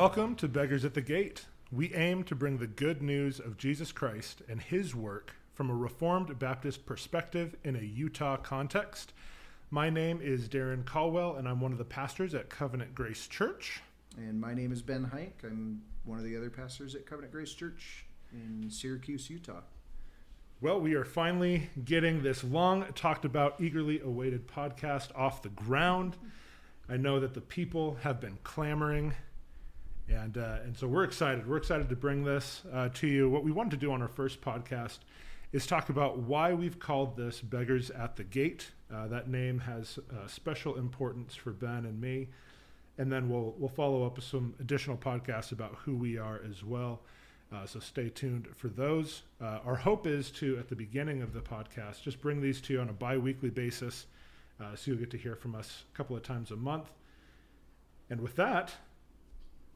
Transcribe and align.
Welcome 0.00 0.34
to 0.36 0.48
Beggars 0.48 0.86
at 0.86 0.94
the 0.94 1.02
Gate. 1.02 1.44
We 1.70 1.92
aim 1.92 2.24
to 2.24 2.34
bring 2.34 2.56
the 2.56 2.66
good 2.66 3.02
news 3.02 3.38
of 3.38 3.58
Jesus 3.58 3.92
Christ 3.92 4.40
and 4.48 4.58
his 4.58 4.94
work 4.94 5.36
from 5.52 5.68
a 5.68 5.74
Reformed 5.74 6.38
Baptist 6.38 6.86
perspective 6.86 7.54
in 7.64 7.76
a 7.76 7.80
Utah 7.80 8.38
context. 8.38 9.12
My 9.70 9.90
name 9.90 10.22
is 10.22 10.48
Darren 10.48 10.86
Colwell, 10.86 11.36
and 11.36 11.46
I'm 11.46 11.60
one 11.60 11.72
of 11.72 11.76
the 11.76 11.84
pastors 11.84 12.32
at 12.32 12.48
Covenant 12.48 12.94
Grace 12.94 13.26
Church. 13.26 13.82
And 14.16 14.40
my 14.40 14.54
name 14.54 14.72
is 14.72 14.80
Ben 14.80 15.04
Hyink. 15.14 15.44
I'm 15.44 15.82
one 16.06 16.16
of 16.16 16.24
the 16.24 16.34
other 16.34 16.48
pastors 16.48 16.94
at 16.94 17.04
Covenant 17.04 17.34
Grace 17.34 17.52
Church 17.52 18.06
in 18.32 18.70
Syracuse, 18.70 19.28
Utah. 19.28 19.60
Well, 20.62 20.80
we 20.80 20.94
are 20.94 21.04
finally 21.04 21.68
getting 21.84 22.22
this 22.22 22.42
long 22.42 22.86
talked 22.94 23.26
about, 23.26 23.60
eagerly 23.60 24.00
awaited 24.00 24.48
podcast 24.48 25.14
off 25.14 25.42
the 25.42 25.50
ground. 25.50 26.16
I 26.88 26.96
know 26.96 27.20
that 27.20 27.34
the 27.34 27.42
people 27.42 27.98
have 28.00 28.18
been 28.18 28.38
clamoring, 28.44 29.12
and 30.10 30.38
uh, 30.38 30.58
and 30.64 30.76
so 30.76 30.86
we're 30.86 31.04
excited. 31.04 31.48
We're 31.48 31.56
excited 31.56 31.88
to 31.88 31.96
bring 31.96 32.24
this 32.24 32.62
uh, 32.72 32.88
to 32.94 33.06
you. 33.06 33.28
What 33.28 33.44
we 33.44 33.52
wanted 33.52 33.72
to 33.72 33.76
do 33.76 33.92
on 33.92 34.02
our 34.02 34.08
first 34.08 34.40
podcast 34.40 34.98
is 35.52 35.66
talk 35.66 35.88
about 35.88 36.18
why 36.18 36.52
we've 36.52 36.78
called 36.78 37.16
this 37.16 37.40
"Beggars 37.40 37.90
at 37.90 38.16
the 38.16 38.24
Gate." 38.24 38.70
Uh, 38.92 39.06
that 39.08 39.28
name 39.28 39.60
has 39.60 39.98
uh, 40.10 40.26
special 40.26 40.76
importance 40.76 41.34
for 41.34 41.52
Ben 41.52 41.86
and 41.86 42.00
me, 42.00 42.28
and 42.98 43.10
then 43.10 43.28
we'll 43.28 43.54
we'll 43.58 43.68
follow 43.68 44.04
up 44.04 44.16
with 44.16 44.24
some 44.24 44.54
additional 44.60 44.96
podcasts 44.96 45.52
about 45.52 45.74
who 45.84 45.96
we 45.96 46.18
are 46.18 46.40
as 46.48 46.64
well. 46.64 47.00
Uh, 47.52 47.66
so 47.66 47.80
stay 47.80 48.08
tuned 48.08 48.46
for 48.54 48.68
those. 48.68 49.22
Uh, 49.40 49.58
our 49.64 49.74
hope 49.74 50.06
is 50.06 50.30
to, 50.30 50.56
at 50.58 50.68
the 50.68 50.76
beginning 50.76 51.20
of 51.20 51.32
the 51.32 51.40
podcast, 51.40 52.00
just 52.00 52.20
bring 52.20 52.40
these 52.40 52.60
to 52.60 52.72
you 52.72 52.80
on 52.80 52.88
a 52.88 52.92
bi 52.92 53.16
weekly 53.16 53.50
basis. 53.50 54.06
So 54.74 54.90
you'll 54.90 55.00
get 55.00 55.10
to 55.12 55.16
hear 55.16 55.34
from 55.34 55.54
us 55.54 55.84
a 55.90 55.96
couple 55.96 56.14
of 56.14 56.22
times 56.22 56.50
a 56.50 56.56
month. 56.56 56.90
And 58.10 58.20
with 58.20 58.36
that, 58.36 58.74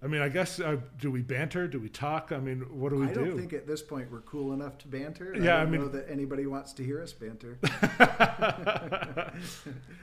I 0.05 0.06
mean, 0.06 0.20
I 0.20 0.28
guess, 0.28 0.60
uh, 0.60 0.77
do 0.98 1.10
we 1.10 1.22
banter? 1.22 1.66
Do 1.66 1.80
we 1.80 1.88
talk? 1.88 2.30
I 2.30 2.38
mean, 2.38 2.60
what 2.78 2.91
do 2.91 2.97
we 2.97 3.06
do? 3.06 3.10
I 3.10 3.14
do? 3.14 3.24
don't 3.24 3.38
think 3.38 3.55
at 3.55 3.66
this 3.66 3.80
point 3.80 4.12
we're 4.12 4.20
cool 4.20 4.52
enough 4.52 4.77
to 4.78 4.88
banter. 4.88 5.34
Yeah, 5.34 5.56
I, 5.56 5.60
I 5.60 5.62
don't 5.62 5.72
mean- 5.72 5.80
know 5.80 5.88
that 5.88 6.10
anybody 6.10 6.47
wants 6.47 6.74
to 6.74 6.84
hear 6.84 7.02
us 7.02 7.14
banter. 7.14 7.58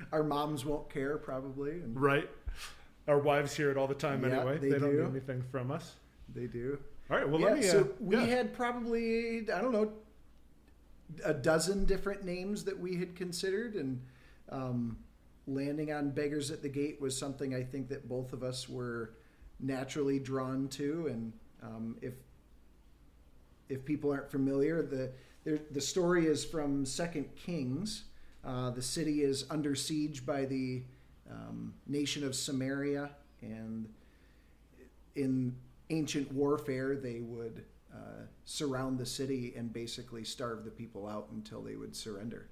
Our 0.12 0.24
moms 0.24 0.66
won't 0.66 0.90
care 0.90 1.18
probably, 1.20 1.72
and 1.82 2.00
right? 2.00 2.28
Our 3.08 3.20
wives 3.20 3.56
hear 3.56 3.70
it 3.70 3.78
all 3.78 3.88
the 3.88 3.94
time 3.94 4.24
Yeah, 4.24 4.40
anyway. 4.40 4.58
they 4.58 4.72
don't 4.72 4.92
do. 4.92 5.04
need 5.04 5.10
anything 5.10 5.44
from 5.52 5.70
us. 5.70 5.96
they 6.34 6.48
do. 6.48 6.80
All 7.12 7.18
right, 7.18 7.30
well, 7.30 7.40
yeah, 7.40 7.48
let 7.48 7.58
me. 7.58 7.64
so 7.64 7.82
uh, 7.82 7.88
we 8.00 8.16
yeah. 8.16 8.26
had 8.26 8.54
probably 8.54 9.52
I 9.52 9.62
don't 9.62 9.72
know 9.72 9.92
a 11.24 11.34
dozen 11.34 11.86
different 11.86 12.24
names 12.26 12.64
that 12.64 12.80
we 12.80 12.96
had 12.96 13.16
considered, 13.16 13.76
and 13.76 14.02
um, 14.50 14.98
landing 15.46 15.92
on 15.94 16.10
"Beggars 16.10 16.50
at 16.50 16.64
the 16.64 16.70
Gate" 16.70 17.00
was 17.00 17.16
something 17.16 17.54
I 17.54 17.62
think 17.62 17.90
that 17.90 18.10
both 18.10 18.34
of 18.34 18.42
us 18.42 18.68
were 18.68 19.12
naturally 19.62 20.20
drawn 20.20 20.68
to. 20.70 21.08
And 21.08 21.34
um, 21.62 21.98
if 22.02 22.14
if 23.70 23.86
people 23.86 24.12
aren't 24.12 24.30
familiar, 24.30 24.82
the 24.82 25.12
the 25.72 25.82
story 25.82 26.28
is 26.28 26.46
from 26.46 26.86
Second 26.86 27.36
Kings. 27.36 28.06
Uh, 28.44 28.72
the 28.72 28.82
city 28.82 29.22
is 29.22 29.46
under 29.50 29.76
siege 29.76 30.26
by 30.26 30.46
the 30.46 30.84
um, 31.30 31.74
nation 31.88 32.24
of 32.24 32.36
Samaria, 32.36 33.12
and 33.42 33.88
in 35.16 35.56
ancient 35.90 36.32
warfare, 36.32 36.96
they 36.96 37.20
would 37.20 37.64
uh, 37.94 38.26
surround 38.46 38.98
the 38.98 39.06
city 39.06 39.54
and 39.56 39.72
basically 39.72 40.24
starve 40.24 40.64
the 40.64 40.72
people 40.72 41.08
out 41.08 41.28
until 41.32 41.62
they 41.62 41.76
would 41.76 41.96
surrender. 41.96 42.50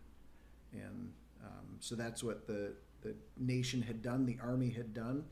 And 0.74 1.12
um, 1.44 1.78
so 1.80 1.96
that's 1.96 2.24
what 2.24 2.46
the, 2.46 2.74
the 3.02 3.16
nation 3.38 3.82
had 3.82 4.02
done, 4.02 4.26
the 4.26 4.38
army 4.44 4.70
had 4.70 4.94
done 4.94 5.24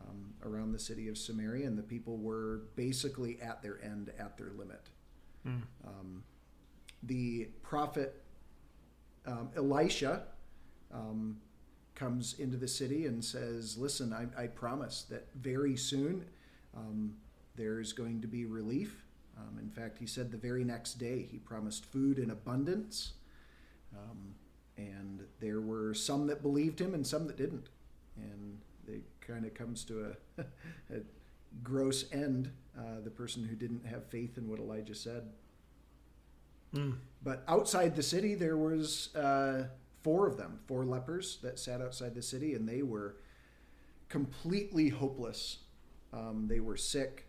um, 0.00 0.34
around 0.44 0.72
the 0.72 0.78
city 0.78 1.08
of 1.08 1.18
Samaria, 1.18 1.66
and 1.66 1.78
the 1.78 1.82
people 1.82 2.16
were 2.16 2.62
basically 2.76 3.40
at 3.40 3.62
their 3.62 3.82
end, 3.82 4.10
at 4.18 4.36
their 4.36 4.50
limit. 4.56 4.88
Mm. 5.46 5.62
Um, 5.86 6.24
the 7.02 7.48
prophet 7.62 8.22
um, 9.26 9.50
Elisha 9.56 10.24
um, 10.92 11.38
comes 11.94 12.38
into 12.38 12.56
the 12.56 12.68
city 12.68 13.06
and 13.06 13.24
says, 13.24 13.76
Listen, 13.76 14.12
I, 14.12 14.42
I 14.42 14.46
promise 14.46 15.02
that 15.10 15.28
very 15.34 15.76
soon 15.76 16.24
um, 16.76 17.14
there's 17.56 17.92
going 17.92 18.20
to 18.22 18.28
be 18.28 18.44
relief. 18.44 19.04
Um, 19.36 19.58
in 19.60 19.70
fact, 19.70 19.98
he 19.98 20.06
said 20.06 20.30
the 20.30 20.38
very 20.38 20.64
next 20.64 20.94
day 20.94 21.26
he 21.30 21.38
promised 21.38 21.84
food 21.84 22.18
in 22.18 22.30
abundance. 22.30 23.12
Um, 23.96 24.34
and 24.76 25.22
there 25.40 25.60
were 25.60 25.92
some 25.94 26.26
that 26.28 26.42
believed 26.42 26.80
him 26.80 26.94
and 26.94 27.06
some 27.06 27.26
that 27.26 27.36
didn't. 27.36 27.68
And 28.16 28.58
kind 29.28 29.44
of 29.44 29.54
comes 29.54 29.84
to 29.84 30.14
a, 30.38 30.42
a 30.94 31.00
gross 31.62 32.06
end, 32.12 32.50
uh, 32.78 33.00
the 33.04 33.10
person 33.10 33.44
who 33.44 33.54
didn't 33.54 33.86
have 33.86 34.06
faith 34.06 34.38
in 34.38 34.48
what 34.48 34.58
Elijah 34.58 34.94
said. 34.94 35.24
Mm. 36.74 36.96
But 37.22 37.44
outside 37.48 37.96
the 37.96 38.02
city, 38.02 38.34
there 38.34 38.56
was 38.56 39.14
uh, 39.14 39.68
four 40.02 40.26
of 40.26 40.36
them, 40.36 40.60
four 40.66 40.84
lepers 40.84 41.38
that 41.42 41.58
sat 41.58 41.80
outside 41.80 42.14
the 42.14 42.22
city, 42.22 42.54
and 42.54 42.68
they 42.68 42.82
were 42.82 43.16
completely 44.08 44.88
hopeless. 44.88 45.58
Um, 46.12 46.46
they 46.48 46.60
were 46.60 46.76
sick. 46.76 47.26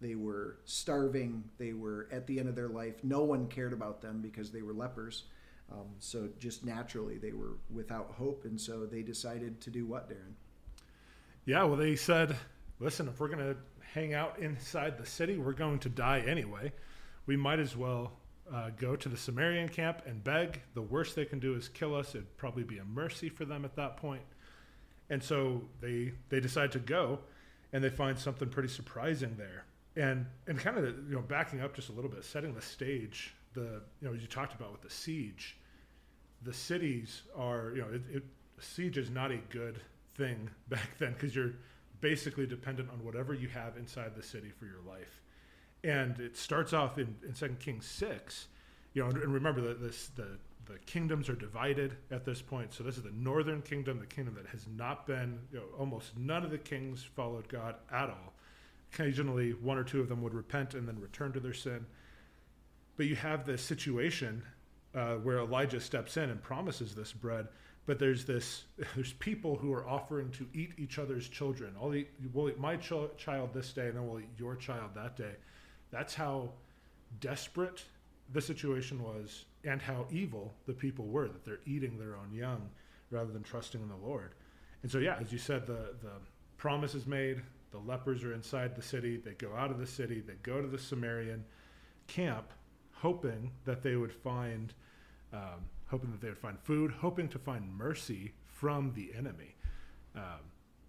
They 0.00 0.14
were 0.14 0.58
starving. 0.64 1.44
They 1.58 1.72
were 1.72 2.08
at 2.12 2.26
the 2.26 2.38
end 2.38 2.48
of 2.48 2.54
their 2.54 2.68
life. 2.68 3.02
No 3.02 3.22
one 3.22 3.48
cared 3.48 3.72
about 3.72 4.02
them 4.02 4.20
because 4.20 4.50
they 4.50 4.62
were 4.62 4.74
lepers. 4.74 5.24
Um, 5.72 5.86
so 5.98 6.28
just 6.38 6.64
naturally, 6.64 7.18
they 7.18 7.32
were 7.32 7.56
without 7.72 8.12
hope, 8.12 8.44
and 8.44 8.60
so 8.60 8.86
they 8.86 9.02
decided 9.02 9.60
to 9.62 9.70
do 9.70 9.86
what, 9.86 10.08
Darren? 10.08 10.34
Yeah, 11.46 11.62
well, 11.62 11.76
they 11.76 11.94
said, 11.94 12.34
listen, 12.80 13.06
if 13.06 13.20
we're 13.20 13.28
going 13.28 13.38
to 13.38 13.56
hang 13.94 14.14
out 14.14 14.40
inside 14.40 14.98
the 14.98 15.06
city, 15.06 15.38
we're 15.38 15.52
going 15.52 15.78
to 15.78 15.88
die 15.88 16.24
anyway. 16.26 16.72
We 17.26 17.36
might 17.36 17.60
as 17.60 17.76
well 17.76 18.14
uh, 18.52 18.70
go 18.76 18.96
to 18.96 19.08
the 19.08 19.16
Sumerian 19.16 19.68
camp 19.68 20.02
and 20.06 20.22
beg. 20.24 20.60
The 20.74 20.82
worst 20.82 21.14
they 21.14 21.24
can 21.24 21.38
do 21.38 21.54
is 21.54 21.68
kill 21.68 21.94
us. 21.94 22.16
It'd 22.16 22.36
probably 22.36 22.64
be 22.64 22.78
a 22.78 22.84
mercy 22.84 23.28
for 23.28 23.44
them 23.44 23.64
at 23.64 23.76
that 23.76 23.96
point. 23.96 24.22
And 25.08 25.22
so 25.22 25.62
they 25.80 26.12
they 26.30 26.40
decide 26.40 26.72
to 26.72 26.80
go, 26.80 27.20
and 27.72 27.82
they 27.82 27.90
find 27.90 28.18
something 28.18 28.48
pretty 28.48 28.68
surprising 28.68 29.36
there. 29.38 29.66
And 29.94 30.26
and 30.48 30.58
kind 30.58 30.76
of 30.78 30.84
you 31.08 31.14
know 31.14 31.22
backing 31.22 31.60
up 31.60 31.74
just 31.76 31.90
a 31.90 31.92
little 31.92 32.10
bit, 32.10 32.24
setting 32.24 32.54
the 32.54 32.62
stage. 32.62 33.36
The 33.54 33.82
you 34.00 34.08
know 34.08 34.14
you 34.14 34.26
talked 34.26 34.52
about 34.52 34.72
with 34.72 34.82
the 34.82 34.90
siege, 34.90 35.56
the 36.42 36.52
cities 36.52 37.22
are 37.36 37.72
you 37.76 37.82
know 37.82 37.88
it, 37.92 38.02
it 38.12 38.24
siege 38.58 38.98
is 38.98 39.10
not 39.10 39.30
a 39.30 39.38
good 39.48 39.80
thing 40.16 40.50
back 40.68 40.98
then 40.98 41.12
because 41.12 41.34
you're 41.34 41.52
basically 42.00 42.46
dependent 42.46 42.90
on 42.90 43.04
whatever 43.04 43.34
you 43.34 43.48
have 43.48 43.76
inside 43.76 44.14
the 44.14 44.22
city 44.22 44.50
for 44.50 44.66
your 44.66 44.80
life. 44.86 45.22
And 45.84 46.18
it 46.18 46.36
starts 46.36 46.72
off 46.72 46.98
in, 46.98 47.16
in 47.26 47.34
Second 47.34 47.60
Kings 47.60 47.86
six, 47.86 48.48
you 48.92 49.02
know, 49.02 49.08
and, 49.08 49.18
and 49.18 49.32
remember 49.32 49.60
that 49.62 49.80
this 49.80 50.08
the 50.08 50.38
the 50.66 50.78
kingdoms 50.80 51.28
are 51.28 51.36
divided 51.36 51.96
at 52.10 52.24
this 52.24 52.42
point. 52.42 52.72
So 52.72 52.82
this 52.82 52.96
is 52.96 53.02
the 53.04 53.12
northern 53.12 53.62
kingdom, 53.62 53.98
the 54.00 54.06
kingdom 54.06 54.34
that 54.34 54.46
has 54.46 54.66
not 54.76 55.06
been, 55.06 55.38
you 55.52 55.58
know, 55.58 55.64
almost 55.78 56.16
none 56.18 56.44
of 56.44 56.50
the 56.50 56.58
kings 56.58 57.04
followed 57.04 57.48
God 57.48 57.76
at 57.92 58.10
all. 58.10 58.34
Occasionally, 58.92 59.52
one 59.52 59.78
or 59.78 59.84
two 59.84 60.00
of 60.00 60.08
them 60.08 60.22
would 60.22 60.34
repent 60.34 60.74
and 60.74 60.86
then 60.86 61.00
return 61.00 61.32
to 61.32 61.40
their 61.40 61.54
sin. 61.54 61.86
But 62.96 63.06
you 63.06 63.16
have 63.16 63.44
this 63.44 63.62
situation 63.62 64.42
uh, 64.94 65.14
where 65.16 65.38
Elijah 65.38 65.80
steps 65.80 66.16
in 66.16 66.30
and 66.30 66.42
promises 66.42 66.94
this 66.94 67.12
bread, 67.12 67.48
but 67.86 67.98
there's 67.98 68.24
this 68.24 68.64
there's 68.94 69.12
people 69.14 69.56
who 69.56 69.72
are 69.72 69.88
offering 69.88 70.30
to 70.32 70.46
eat 70.52 70.72
each 70.76 70.98
other's 70.98 71.28
children. 71.28 71.74
I'll 71.80 71.94
eat, 71.94 72.10
we'll 72.32 72.50
eat 72.50 72.58
my 72.58 72.76
ch- 72.76 73.16
child 73.16 73.50
this 73.54 73.72
day, 73.72 73.86
and 73.88 73.96
then 73.96 74.08
we'll 74.08 74.20
eat 74.20 74.30
your 74.38 74.56
child 74.56 74.90
that 74.94 75.16
day. 75.16 75.36
That's 75.90 76.14
how 76.14 76.50
desperate 77.20 77.84
the 78.32 78.40
situation 78.40 79.02
was, 79.02 79.44
and 79.64 79.80
how 79.80 80.06
evil 80.10 80.52
the 80.66 80.72
people 80.72 81.06
were 81.06 81.28
that 81.28 81.44
they're 81.44 81.60
eating 81.64 81.98
their 81.98 82.16
own 82.16 82.34
young 82.34 82.68
rather 83.10 83.32
than 83.32 83.42
trusting 83.42 83.80
in 83.80 83.88
the 83.88 84.06
Lord. 84.06 84.34
And 84.82 84.90
so, 84.90 84.98
yeah, 84.98 85.16
as 85.20 85.32
you 85.32 85.38
said, 85.38 85.66
the 85.66 85.94
the 86.02 86.12
promise 86.56 86.94
is 86.94 87.06
made. 87.06 87.42
The 87.70 87.78
lepers 87.78 88.24
are 88.24 88.32
inside 88.32 88.74
the 88.74 88.82
city. 88.82 89.16
They 89.16 89.32
go 89.32 89.54
out 89.54 89.70
of 89.70 89.78
the 89.78 89.86
city. 89.86 90.22
They 90.26 90.34
go 90.42 90.62
to 90.62 90.68
the 90.68 90.78
Sumerian 90.78 91.44
camp, 92.06 92.52
hoping 92.92 93.50
that 93.64 93.82
they 93.82 93.96
would 93.96 94.12
find, 94.12 94.72
um, 95.32 95.64
hoping 95.86 96.10
that 96.10 96.20
they 96.20 96.28
would 96.28 96.38
find 96.38 96.58
food, 96.60 96.90
hoping 96.90 97.28
to 97.28 97.38
find 97.38 97.76
mercy 97.76 98.32
from 98.44 98.92
the 98.94 99.12
enemy. 99.16 99.54
Um, 100.14 100.40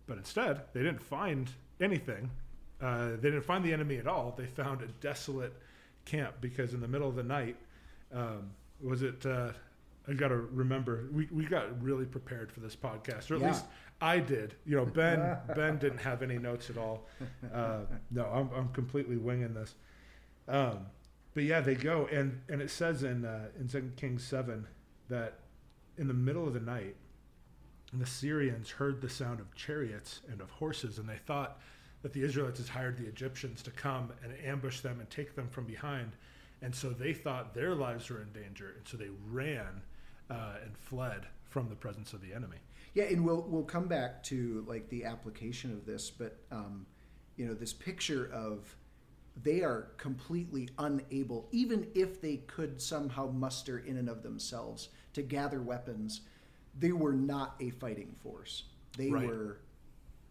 but 0.08 0.18
instead, 0.18 0.62
they 0.74 0.82
didn't 0.82 1.02
find 1.02 1.50
anything. 1.82 2.30
Uh, 2.82 3.10
they 3.12 3.30
didn't 3.30 3.44
find 3.46 3.64
the 3.64 3.74
enemy 3.74 3.98
at 3.98 4.08
all. 4.08 4.34
They 4.38 4.46
found 4.46 4.82
a 4.82 4.88
desolate 5.02 5.54
camp 6.06 6.36
because 6.42 6.74
in 6.74 6.80
the 6.80 6.88
middle 6.88 7.10
of 7.10 7.16
the 7.16 7.24
night, 7.24 7.56
um, 8.14 8.52
was 8.82 9.02
it? 9.04 9.26
Uh, 9.26 9.52
I 10.08 10.14
got 10.14 10.30
to 10.30 10.38
remember 10.38 11.10
we, 11.12 11.28
we 11.32 11.46
got 11.46 11.82
really 11.84 12.06
prepared 12.06 12.52
for 12.52 12.62
this 12.62 12.76
podcast, 12.76 13.30
or 13.30 13.36
at 13.36 13.42
Yeah. 13.42 13.48
least 13.48 13.66
I 14.00 14.20
did. 14.20 14.54
You 14.66 14.78
know, 14.78 14.86
Ben 14.86 15.38
Ben 15.56 15.78
didn't 15.78 15.98
have 16.00 16.22
any 16.22 16.38
notes 16.38 16.70
at 16.70 16.78
all. 16.78 17.06
Uh, 17.54 17.80
no, 18.12 18.26
I'm 18.26 18.50
I'm 18.56 18.70
completely 18.70 19.18
winging 19.18 19.54
this. 19.54 19.76
Um, 20.48 20.86
but 21.34 21.44
yeah, 21.44 21.60
they 21.60 21.76
go 21.76 22.08
and 22.12 22.40
and 22.48 22.62
it 22.62 22.70
says 22.70 23.04
in 23.04 23.26
uh, 23.26 23.48
in 23.60 23.68
Second 23.68 23.98
Kings 23.98 24.24
seven 24.24 24.66
that 25.10 25.40
in 25.98 26.08
the 26.08 26.14
middle 26.14 26.48
of 26.48 26.54
the 26.54 26.60
night, 26.60 26.96
the 27.94 28.06
Syrians 28.06 28.70
heard 28.70 29.02
the 29.02 29.10
sound 29.10 29.40
of 29.40 29.54
chariots 29.56 30.22
and 30.30 30.42
of 30.42 30.50
horses, 30.52 30.98
and 30.98 31.08
they 31.08 31.18
thought 31.18 31.60
that 32.02 32.14
the 32.14 32.24
Israelites 32.24 32.60
had 32.60 32.68
hired 32.68 32.98
the 32.98 33.08
Egyptians 33.08 33.62
to 33.64 33.72
come 33.72 34.12
and 34.24 34.34
ambush 34.46 34.82
them 34.82 35.00
and 35.00 35.10
take 35.10 35.36
them 35.36 35.48
from 35.50 35.66
behind. 35.66 36.12
And 36.62 36.74
so 36.74 36.90
they 36.90 37.14
thought 37.14 37.54
their 37.54 37.76
lives 37.76 38.10
were 38.10 38.22
in 38.22 38.32
danger. 38.32 38.74
And 38.78 38.88
so 38.88 38.98
they 38.98 39.10
ran 39.30 39.82
uh, 40.30 40.56
and 40.64 40.78
fled 40.78 41.28
from 41.50 41.70
the 41.70 41.76
presence 41.76 42.14
of 42.14 42.22
the 42.22 42.34
enemy. 42.34 42.58
Yeah, 42.94 43.06
and 43.06 43.24
we'll 43.24 43.46
we'll 43.48 43.64
come 43.64 43.88
back 43.88 44.24
to 44.24 44.66
like 44.68 44.90
the 44.90 45.06
application 45.06 45.72
of 45.72 45.86
this, 45.86 46.10
but 46.10 46.38
um, 46.52 46.86
you 47.36 47.46
know, 47.46 47.54
this 47.54 47.74
picture 47.74 48.30
of 48.34 48.76
they 49.44 49.62
are 49.62 49.90
completely 49.98 50.70
unable, 50.80 51.48
even 51.52 51.88
if 51.94 52.22
they 52.22 52.38
could 52.48 52.82
somehow 52.82 53.30
muster 53.32 53.80
in 53.80 53.98
and 53.98 54.10
of 54.10 54.24
themselves 54.24 54.90
to 55.14 55.22
gather 55.22 55.62
weapons, 55.62 56.22
they 56.80 56.92
were 56.92 57.14
not 57.14 57.56
a 57.60 57.70
fighting 57.72 58.16
force. 58.24 58.64
They 58.98 59.10
Right. 59.10 59.28
were 59.28 59.58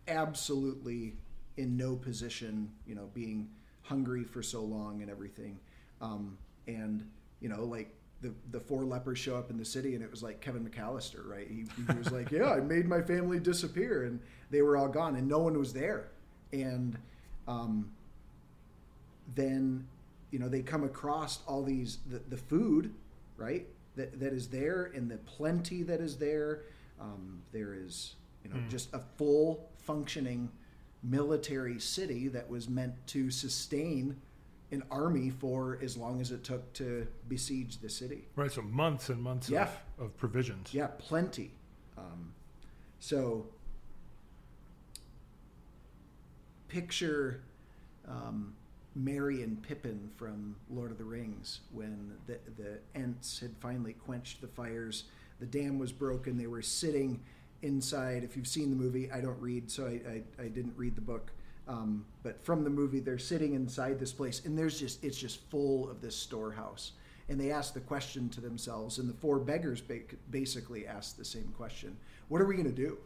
absolutely 0.09 1.15
in 1.57 1.77
no 1.77 1.97
position, 1.97 2.71
you 2.87 2.95
know, 2.95 3.09
being 3.15 3.49
hungry 3.83 4.25
for 4.25 4.43
so 4.43 4.63
long 4.63 5.03
and 5.03 5.11
everything. 5.11 5.59
Um, 6.01 6.37
and, 6.67 7.09
you 7.41 7.49
know, 7.49 7.65
like 7.65 7.95
the, 8.23 8.33
the 8.51 8.61
four 8.61 8.85
lepers 8.85 9.19
show 9.19 9.37
up 9.37 9.51
in 9.51 9.57
the 9.57 9.65
city 9.65 9.95
and 9.95 10.03
it 10.03 10.11
was 10.11 10.23
like 10.23 10.41
Kevin 10.41 10.69
McAllister, 10.69 11.27
right? 11.27 11.49
He, 11.49 11.65
he 11.91 11.99
was 11.99 12.11
like, 12.11 12.31
yeah, 12.31 12.51
I 12.51 12.61
made 12.61 12.87
my 12.87 13.01
family 13.03 13.39
disappear 13.39 14.05
and 14.05 14.21
they 14.51 14.63
were 14.63 14.77
all 14.77 14.89
gone 14.89 15.17
and 15.17 15.29
no 15.29 15.39
one 15.39 15.59
was 15.59 15.73
there. 15.73 16.09
And, 16.53 16.99
um, 17.49 17.91
then 19.35 19.87
you 20.31 20.39
know 20.39 20.49
they 20.49 20.63
come 20.63 20.85
across 20.85 21.41
all 21.47 21.63
these 21.63 21.99
the, 22.07 22.19
the 22.29 22.37
food 22.37 22.93
right 23.37 23.67
that, 23.97 24.19
that 24.21 24.33
is 24.33 24.49
there 24.49 24.91
and 24.95 25.11
the 25.11 25.17
plenty 25.19 25.83
that 25.83 26.01
is 26.01 26.17
there 26.19 26.63
um, 27.01 27.43
there 27.53 27.75
is 27.75 28.15
you 28.45 28.51
know 28.51 28.57
Mm. 28.57 28.69
just 28.71 28.93
a 28.95 29.01
full 29.17 29.69
functioning 29.79 30.51
military 31.03 31.79
city 31.79 32.29
that 32.29 32.49
was 32.49 32.69
meant 32.69 32.95
to 33.09 33.31
sustain 33.31 34.17
an 34.73 34.83
army 34.91 35.31
for 35.31 35.79
as 35.83 35.97
long 35.97 36.21
as 36.21 36.33
it 36.33 36.43
took 36.43 36.73
to 36.73 37.07
besiege 37.29 37.79
the 37.79 37.89
city 37.89 38.27
Right. 38.35 38.51
So 38.51 38.63
months 38.63 39.09
and 39.11 39.23
months 39.23 39.49
Yeah. 39.49 39.69
of, 39.99 40.07
of 40.07 40.17
provisions. 40.17 40.73
yeah 40.75 40.89
plenty 40.99 41.51
um, 41.99 42.33
so 42.99 43.47
picture 46.69 47.43
um, 48.09 48.55
Merry 48.97 49.43
and 49.43 49.63
Pippin 49.63 50.11
from 50.17 50.57
Lord 50.71 50.91
of 50.91 50.97
the 50.97 51.05
Rings 51.05 51.61
when 51.71 52.13
the, 52.27 52.39
the 52.57 52.79
Ents 52.95 53.39
had 53.39 53.55
finally 53.61 53.93
quenched 53.93 54.41
the 54.41 54.49
fires. 54.49 55.05
The 55.39 55.47
dam 55.47 55.79
was 55.79 55.93
broken. 55.93 56.39
They 56.39 56.47
were 56.47 56.63
sitting 56.63 57.21
inside. 57.61 58.25
If 58.25 58.37
you've 58.37 58.47
seen 58.47 58.71
the 58.71 58.77
movie, 58.77 59.11
I 59.13 59.21
don't 59.21 59.39
read, 59.39 59.71
so 59.71 59.87
I, 59.87 60.01
I, 60.41 60.45
I 60.45 60.49
didn't 60.49 60.73
read 60.77 60.97
the 60.97 61.03
book. 61.03 61.31
Um, 61.69 62.07
but 62.23 62.43
from 62.43 62.65
the 62.65 62.71
movie, 62.71 63.01
they're 63.01 63.19
sitting 63.19 63.53
inside 63.53 63.99
this 63.99 64.13
place, 64.13 64.43
and 64.47 64.57
there's 64.57 64.81
just 64.81 65.05
it's 65.05 65.19
just 65.19 65.41
full 65.51 65.91
of 65.91 66.01
this 66.01 66.17
storehouse. 66.17 66.93
And 67.29 67.39
they 67.39 67.51
ask 67.51 67.75
the 67.75 67.81
question 67.81 68.29
to 68.31 68.41
themselves, 68.41 68.99
and 68.99 69.09
the 69.09 69.15
four 69.15 69.39
beggars 69.41 69.81
ba- 69.81 70.01
basically 70.31 70.87
ask 70.87 71.17
the 71.17 71.25
same 71.25 71.53
question: 71.57 71.97
What 72.29 72.41
are 72.41 72.47
we 72.47 72.55
going 72.55 72.71
to 72.71 72.73
do? 72.73 72.99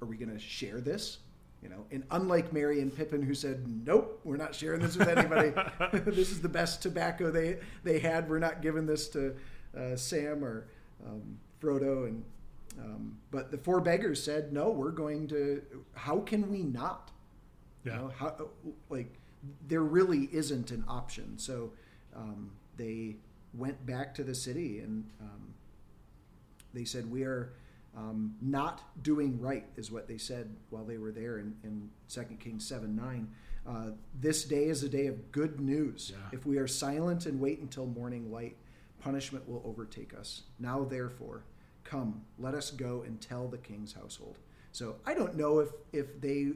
Are 0.00 0.06
we 0.06 0.16
going 0.16 0.30
to 0.30 0.38
share 0.38 0.80
this? 0.80 1.18
You 1.62 1.70
know, 1.70 1.86
and 1.90 2.04
unlike 2.10 2.52
Merry 2.52 2.80
and 2.80 2.94
Pippin, 2.94 3.22
who 3.22 3.34
said, 3.34 3.66
"Nope, 3.84 4.20
we're 4.24 4.36
not 4.36 4.54
sharing 4.54 4.80
this 4.80 4.96
with 4.96 5.08
anybody. 5.08 5.52
this 6.10 6.30
is 6.30 6.40
the 6.40 6.48
best 6.48 6.82
tobacco 6.82 7.30
they 7.30 7.58
they 7.82 7.98
had. 7.98 8.28
We're 8.28 8.38
not 8.38 8.62
giving 8.62 8.86
this 8.86 9.08
to 9.08 9.34
uh, 9.76 9.96
Sam 9.96 10.44
or 10.44 10.68
um, 11.04 11.38
Frodo." 11.60 12.06
And 12.06 12.24
um, 12.78 13.18
but 13.30 13.50
the 13.50 13.58
four 13.58 13.80
beggars 13.80 14.22
said, 14.22 14.52
"No, 14.52 14.70
we're 14.70 14.90
going 14.90 15.28
to. 15.28 15.62
How 15.94 16.20
can 16.20 16.50
we 16.50 16.62
not? 16.62 17.10
Yeah. 17.84 17.94
You 17.94 17.98
know, 17.98 18.12
how 18.16 18.48
like 18.88 19.14
there 19.66 19.82
really 19.82 20.28
isn't 20.32 20.70
an 20.70 20.84
option." 20.86 21.38
So 21.38 21.72
um, 22.14 22.52
they 22.76 23.16
went 23.54 23.84
back 23.86 24.14
to 24.16 24.24
the 24.24 24.34
city 24.34 24.80
and 24.80 25.08
um, 25.20 25.54
they 26.74 26.84
said, 26.84 27.10
"We 27.10 27.24
are." 27.24 27.52
Um, 27.96 28.34
not 28.42 28.82
doing 29.02 29.40
right 29.40 29.64
is 29.76 29.90
what 29.90 30.06
they 30.06 30.18
said 30.18 30.54
while 30.70 30.84
they 30.84 30.98
were 30.98 31.12
there 31.12 31.38
in, 31.38 31.54
in 31.64 31.88
2 32.10 32.22
Kings 32.38 32.66
7 32.66 32.94
9. 32.94 33.28
Uh, 33.66 33.90
this 34.20 34.44
day 34.44 34.64
is 34.66 34.82
a 34.84 34.88
day 34.88 35.06
of 35.06 35.32
good 35.32 35.58
news. 35.60 36.12
Yeah. 36.14 36.38
If 36.38 36.46
we 36.46 36.58
are 36.58 36.68
silent 36.68 37.26
and 37.26 37.40
wait 37.40 37.58
until 37.60 37.86
morning 37.86 38.30
light, 38.30 38.56
punishment 39.00 39.48
will 39.48 39.62
overtake 39.64 40.12
us. 40.16 40.42
Now, 40.60 40.84
therefore, 40.84 41.42
come, 41.82 42.22
let 42.38 42.54
us 42.54 42.70
go 42.70 43.02
and 43.06 43.20
tell 43.20 43.48
the 43.48 43.58
king's 43.58 43.92
household. 43.92 44.38
So 44.72 44.96
I 45.06 45.14
don't 45.14 45.36
know 45.36 45.58
if, 45.60 45.70
if 45.92 46.20
they 46.20 46.52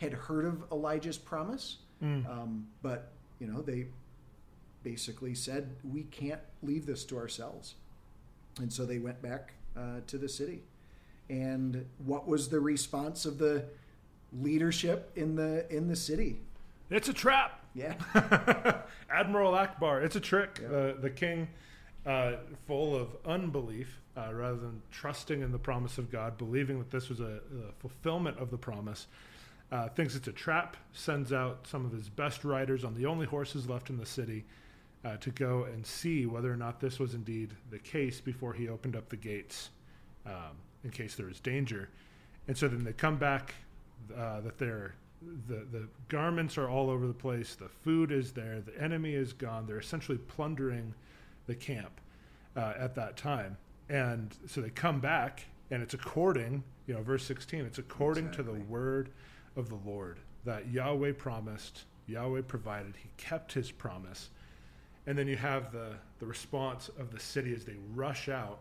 had 0.00 0.12
heard 0.12 0.44
of 0.46 0.64
Elijah's 0.72 1.18
promise, 1.18 1.78
Mm. 2.02 2.28
um, 2.28 2.66
but 2.82 3.12
you 3.38 3.46
know 3.46 3.62
they 3.62 3.86
basically 4.82 5.34
said 5.34 5.76
we 5.84 6.02
can't 6.04 6.40
leave 6.62 6.86
this 6.86 7.04
to 7.06 7.16
ourselves, 7.16 7.74
and 8.60 8.70
so 8.72 8.84
they 8.84 8.98
went 8.98 9.22
back 9.22 9.54
uh, 9.76 10.00
to 10.08 10.18
the 10.18 10.28
city. 10.28 10.62
And 11.28 11.86
what 12.04 12.28
was 12.28 12.48
the 12.48 12.60
response 12.60 13.24
of 13.24 13.38
the 13.38 13.64
leadership 14.32 15.10
in 15.16 15.36
the 15.36 15.70
in 15.74 15.88
the 15.88 15.96
city? 15.96 16.40
It's 16.90 17.08
a 17.08 17.14
trap. 17.14 17.60
Yeah, 17.74 17.94
Admiral 19.10 19.52
Ackbar. 19.52 20.04
It's 20.04 20.16
a 20.16 20.20
trick. 20.20 20.60
Yeah. 20.62 20.68
Uh, 20.68 21.00
the 21.00 21.10
king, 21.10 21.48
uh, 22.06 22.34
full 22.66 22.94
of 22.94 23.16
unbelief, 23.24 24.00
uh, 24.16 24.32
rather 24.32 24.56
than 24.56 24.80
trusting 24.92 25.40
in 25.40 25.50
the 25.50 25.58
promise 25.58 25.98
of 25.98 26.10
God, 26.10 26.38
believing 26.38 26.78
that 26.78 26.90
this 26.90 27.08
was 27.08 27.18
a, 27.20 27.40
a 27.68 27.72
fulfillment 27.80 28.38
of 28.38 28.50
the 28.50 28.58
promise, 28.58 29.08
uh, 29.72 29.88
thinks 29.88 30.14
it's 30.14 30.28
a 30.28 30.32
trap, 30.32 30.76
sends 30.92 31.32
out 31.32 31.66
some 31.66 31.84
of 31.84 31.90
his 31.90 32.08
best 32.08 32.44
riders 32.44 32.84
on 32.84 32.94
the 32.94 33.06
only 33.06 33.26
horses 33.26 33.68
left 33.68 33.90
in 33.90 33.96
the 33.96 34.06
city 34.06 34.44
uh, 35.04 35.16
to 35.16 35.30
go 35.30 35.64
and 35.64 35.84
see 35.84 36.26
whether 36.26 36.52
or 36.52 36.56
not 36.56 36.80
this 36.80 36.98
was 36.98 37.14
indeed 37.14 37.50
the 37.70 37.78
case 37.78 38.20
before 38.20 38.52
he 38.52 38.68
opened 38.68 38.94
up 38.94 39.08
the 39.08 39.16
gates 39.16 39.70
um, 40.26 40.56
in 40.84 40.90
case 40.90 41.16
there 41.16 41.28
is 41.28 41.40
danger. 41.40 41.88
And 42.46 42.56
so 42.56 42.68
then 42.68 42.84
they 42.84 42.92
come 42.92 43.16
back 43.16 43.54
uh, 44.16 44.40
that 44.42 44.58
they're 44.58 44.94
the 45.48 45.64
the 45.72 45.88
garments 46.08 46.58
are 46.58 46.68
all 46.68 46.90
over 46.90 47.06
the 47.06 47.14
place. 47.14 47.54
The 47.54 47.68
food 47.68 48.12
is 48.12 48.32
there. 48.32 48.60
The 48.60 48.78
enemy 48.80 49.14
is 49.14 49.32
gone. 49.32 49.66
They're 49.66 49.78
essentially 49.78 50.18
plundering 50.18 50.94
the 51.46 51.54
camp 51.54 52.00
uh, 52.56 52.74
at 52.78 52.94
that 52.96 53.16
time. 53.16 53.56
And 53.88 54.34
so 54.46 54.60
they 54.60 54.70
come 54.70 55.00
back, 55.00 55.44
and 55.70 55.82
it's 55.82 55.94
according, 55.94 56.62
you 56.86 56.94
know, 56.94 57.02
verse 57.02 57.24
sixteen. 57.24 57.64
It's 57.64 57.78
according 57.78 58.32
to 58.32 58.42
the 58.42 58.52
word 58.52 59.08
of 59.56 59.68
the 59.70 59.78
Lord 59.86 60.18
that 60.44 60.70
Yahweh 60.70 61.12
promised. 61.12 61.84
Yahweh 62.06 62.42
provided. 62.42 62.94
He 63.02 63.08
kept 63.16 63.54
His 63.54 63.70
promise. 63.70 64.28
And 65.06 65.16
then 65.16 65.26
you 65.26 65.36
have 65.36 65.72
the 65.72 65.96
the 66.18 66.26
response 66.26 66.90
of 66.98 67.10
the 67.10 67.20
city 67.20 67.54
as 67.54 67.64
they 67.64 67.76
rush 67.94 68.28
out. 68.28 68.58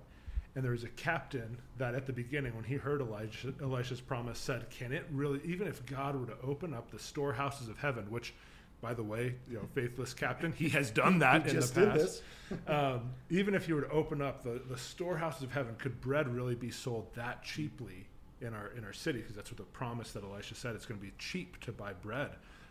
And 0.55 0.63
there's 0.63 0.83
a 0.83 0.89
captain 0.89 1.57
that 1.77 1.95
at 1.95 2.05
the 2.05 2.13
beginning, 2.13 2.55
when 2.55 2.63
he 2.63 2.75
heard 2.75 3.01
Elijah, 3.01 3.53
Elisha's 3.61 4.01
promise, 4.01 4.37
said, 4.37 4.69
"Can 4.69 4.91
it 4.91 5.05
really, 5.11 5.41
even 5.43 5.67
if 5.67 5.83
God 5.85 6.15
were 6.15 6.27
to 6.27 6.39
open 6.43 6.73
up 6.73 6.91
the 6.91 6.99
storehouses 6.99 7.69
of 7.69 7.79
heaven, 7.79 8.05
which, 8.11 8.35
by 8.79 8.93
the 8.93 9.01
way, 9.01 9.35
you 9.49 9.55
know, 9.55 9.67
faithless 9.73 10.13
captain, 10.13 10.51
he 10.51 10.69
has 10.69 10.91
done 10.91 11.19
that 11.19 11.47
in 11.47 11.59
the 11.59 11.67
past. 11.67 12.21
um, 12.67 13.09
even 13.31 13.55
if 13.55 13.67
you 13.67 13.73
were 13.75 13.81
to 13.81 13.89
open 13.89 14.21
up 14.21 14.43
the, 14.43 14.61
the 14.69 14.77
storehouses 14.77 15.41
of 15.41 15.51
heaven, 15.51 15.75
could 15.79 15.99
bread 16.01 16.27
really 16.27 16.55
be 16.55 16.69
sold 16.69 17.07
that 17.15 17.41
cheaply 17.41 18.05
in 18.39 18.53
our 18.53 18.67
in 18.77 18.83
our 18.83 18.93
city? 18.93 19.19
Because 19.19 19.35
that's 19.35 19.49
what 19.49 19.57
the 19.57 19.63
promise 19.63 20.11
that 20.11 20.23
Elisha 20.23 20.53
said. 20.53 20.75
It's 20.75 20.85
going 20.85 20.99
to 20.99 21.05
be 21.05 21.13
cheap 21.17 21.59
to 21.61 21.71
buy 21.71 21.93
bread 21.93 22.29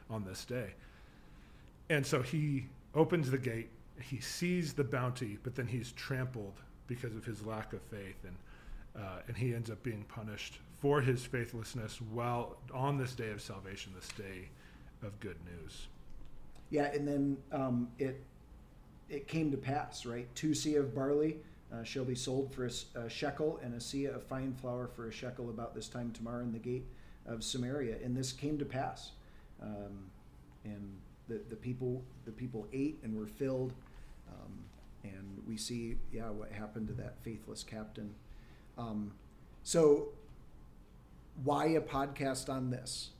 on 0.09 0.25
this 0.25 0.45
day. 0.45 0.75
And 1.91 2.07
so 2.07 2.23
he 2.23 2.67
opens 2.95 3.31
the 3.31 3.39
gate. 3.39 3.71
He 4.01 4.21
sees 4.21 4.73
the 4.73 4.85
bounty, 4.85 5.39
but 5.43 5.57
then 5.57 5.67
he's 5.67 5.93
trampled 5.93 6.61
because 6.95 7.17
of 7.17 7.25
his 7.25 7.45
lack 7.45 7.73
of 7.73 7.83
faith, 7.83 8.17
and 8.25 8.37
uh, 9.03 9.21
and 9.27 9.37
he 9.37 9.55
ends 9.55 9.71
up 9.71 9.83
being 9.83 10.05
punished 10.05 10.59
for 10.81 11.01
his 11.01 11.25
faithlessness 11.25 12.01
while 12.13 12.57
on 12.75 12.99
this 12.99 13.15
day 13.15 13.31
of 13.31 13.41
salvation, 13.41 13.93
this 13.95 14.09
day 14.09 14.49
of 15.03 15.19
good 15.21 15.37
news. 15.47 15.87
yeah, 16.71 16.87
and 16.93 17.07
then 17.07 17.37
um, 17.53 17.89
it 17.99 18.23
it 19.09 19.29
came 19.29 19.51
to 19.51 19.57
pass, 19.57 20.07
right? 20.07 20.27
Two 20.35 20.51
seah 20.51 20.81
of 20.81 20.95
barley 20.95 21.37
uh, 21.73 21.83
shall 21.85 22.05
be 22.05 22.15
sold 22.15 22.53
for 22.55 22.67
a, 22.67 23.09
shekel, 23.09 23.59
and 23.63 23.75
a 23.75 23.79
seah 23.79 24.15
of 24.15 24.23
fine 24.23 24.55
flour 24.55 24.87
for 24.87 25.09
a 25.09 25.13
shekel. 25.13 25.49
About 25.51 25.75
this 25.75 25.89
time 25.89 26.11
tomorrow 26.13 26.43
in 26.43 26.53
the 26.53 26.59
gate 26.59 26.87
of 27.27 27.43
Samaria, 27.43 27.97
and 28.05 28.17
this 28.17 28.33
came 28.33 28.59
to 28.59 28.65
pass, 28.65 29.13
um, 29.63 30.11
and 30.65 30.99
the 31.29 31.41
the 31.49 31.57
people 31.57 32.03
the 32.25 32.33
people 32.33 32.67
ate 32.73 32.99
and 33.03 33.17
were 33.17 33.27
filled. 33.27 33.73
Um, 34.29 34.53
and 35.05 35.43
we 35.47 35.57
see, 35.57 35.97
yeah, 36.13 36.31
what 36.31 36.53
happened 36.53 36.89
to 36.89 36.95
that 36.95 37.19
faithless 37.23 37.63
captain. 37.65 38.15
Um, 38.79 39.13
so, 39.63 40.09
why 41.45 41.67
a 41.67 41.81
podcast 41.81 42.49
on 42.49 42.71
this? 42.71 43.11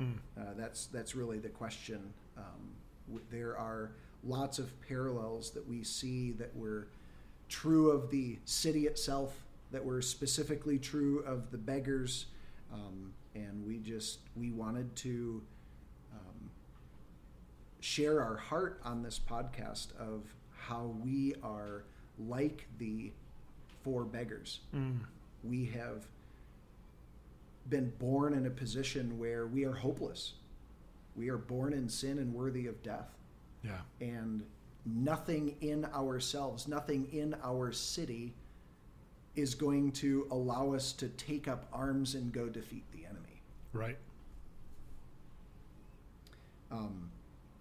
Mm. 0.00 0.18
Uh, 0.38 0.42
that's 0.56 0.86
that's 0.86 1.14
really 1.14 1.38
the 1.38 1.48
question. 1.48 2.12
Um, 2.36 2.74
w- 3.08 3.24
there 3.30 3.56
are 3.56 3.92
lots 4.24 4.58
of 4.58 4.70
parallels 4.86 5.50
that 5.52 5.66
we 5.68 5.82
see 5.82 6.32
that 6.32 6.54
were 6.56 6.88
true 7.48 7.90
of 7.90 8.10
the 8.10 8.38
city 8.44 8.86
itself, 8.86 9.44
that 9.70 9.84
were 9.84 10.02
specifically 10.02 10.78
true 10.78 11.20
of 11.26 11.50
the 11.50 11.58
beggars, 11.58 12.26
Um, 12.72 13.12
and 13.34 13.64
we 13.66 13.78
just 13.78 14.18
we 14.34 14.50
wanted 14.50 14.94
to 14.96 15.42
um, 16.12 16.50
share 17.80 18.22
our 18.22 18.36
heart 18.36 18.80
on 18.84 19.02
this 19.02 19.18
podcast 19.18 19.96
of 19.98 20.34
how 20.68 20.94
we 21.04 21.34
are 21.42 21.84
like 22.18 22.66
the 22.78 23.12
four 23.84 24.04
beggars. 24.04 24.60
Mm. 24.74 24.98
We 25.44 25.66
have 25.66 26.06
been 27.68 27.92
born 27.98 28.34
in 28.34 28.46
a 28.46 28.50
position 28.50 29.18
where 29.18 29.46
we 29.46 29.64
are 29.64 29.74
hopeless. 29.74 30.34
We 31.14 31.28
are 31.28 31.38
born 31.38 31.72
in 31.72 31.88
sin 31.88 32.18
and 32.18 32.34
worthy 32.34 32.66
of 32.66 32.82
death. 32.82 33.08
Yeah. 33.62 33.78
And 34.00 34.42
nothing 34.84 35.56
in 35.60 35.84
ourselves, 35.86 36.66
nothing 36.68 37.08
in 37.12 37.34
our 37.44 37.72
city 37.72 38.34
is 39.34 39.54
going 39.54 39.92
to 39.92 40.26
allow 40.30 40.72
us 40.72 40.92
to 40.94 41.08
take 41.10 41.46
up 41.46 41.66
arms 41.72 42.14
and 42.14 42.32
go 42.32 42.48
defeat 42.48 42.84
the 42.92 43.04
enemy. 43.04 43.42
Right. 43.72 43.98
Um, 46.70 47.10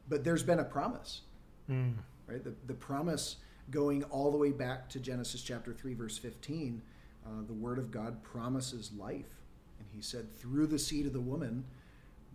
but 0.09 0.23
there's 0.23 0.43
been 0.43 0.59
a 0.59 0.63
promise, 0.63 1.21
Mm. 1.69 1.93
Right? 2.27 2.43
The, 2.43 2.53
the 2.67 2.73
promise 2.73 3.37
going 3.71 4.03
all 4.05 4.31
the 4.31 4.37
way 4.37 4.51
back 4.51 4.89
to 4.89 4.99
Genesis 4.99 5.41
chapter 5.41 5.73
3, 5.73 5.93
verse 5.93 6.17
15, 6.17 6.81
uh, 7.25 7.29
the 7.47 7.53
word 7.53 7.79
of 7.79 7.91
God 7.91 8.21
promises 8.23 8.91
life. 8.97 9.41
And 9.79 9.87
he 9.93 10.01
said, 10.01 10.33
through 10.35 10.67
the 10.67 10.79
seed 10.79 11.05
of 11.05 11.13
the 11.13 11.21
woman, 11.21 11.65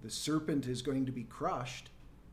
the 0.02 0.10
serpent 0.10 0.66
is 0.66 0.82
going 0.82 1.06
to 1.06 1.12
be 1.12 1.24
crushed 1.24 1.90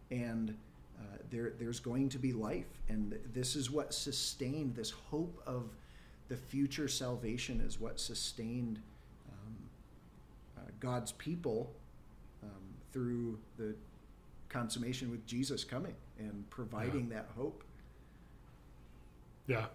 and 0.10 0.56
uh, 1.00 1.18
there, 1.30 1.54
there's 1.60 1.80
going 1.80 2.10
to 2.10 2.18
be 2.18 2.34
life. 2.34 2.82
And 2.90 3.12
th- 3.12 3.22
this 3.34 3.56
is 3.56 3.70
what 3.70 3.94
sustained 3.94 4.76
this 4.76 4.90
hope 4.90 5.42
of 5.46 5.76
the 6.28 6.38
future 6.38 6.88
salvation, 6.88 7.62
is 7.62 7.80
what 7.80 8.00
sustained 8.00 8.80
um, 9.30 9.56
uh, 10.58 10.62
God's 10.80 11.12
people 11.14 11.74
um, 12.44 12.50
through 12.92 13.38
the 13.58 13.76
consummation 14.50 15.12
with 15.12 15.26
Jesus 15.26 15.64
coming 15.64 15.96
and 16.20 16.50
providing 16.50 17.10
that 17.10 17.28
hope. 17.36 17.64
Yeah, 19.48 19.66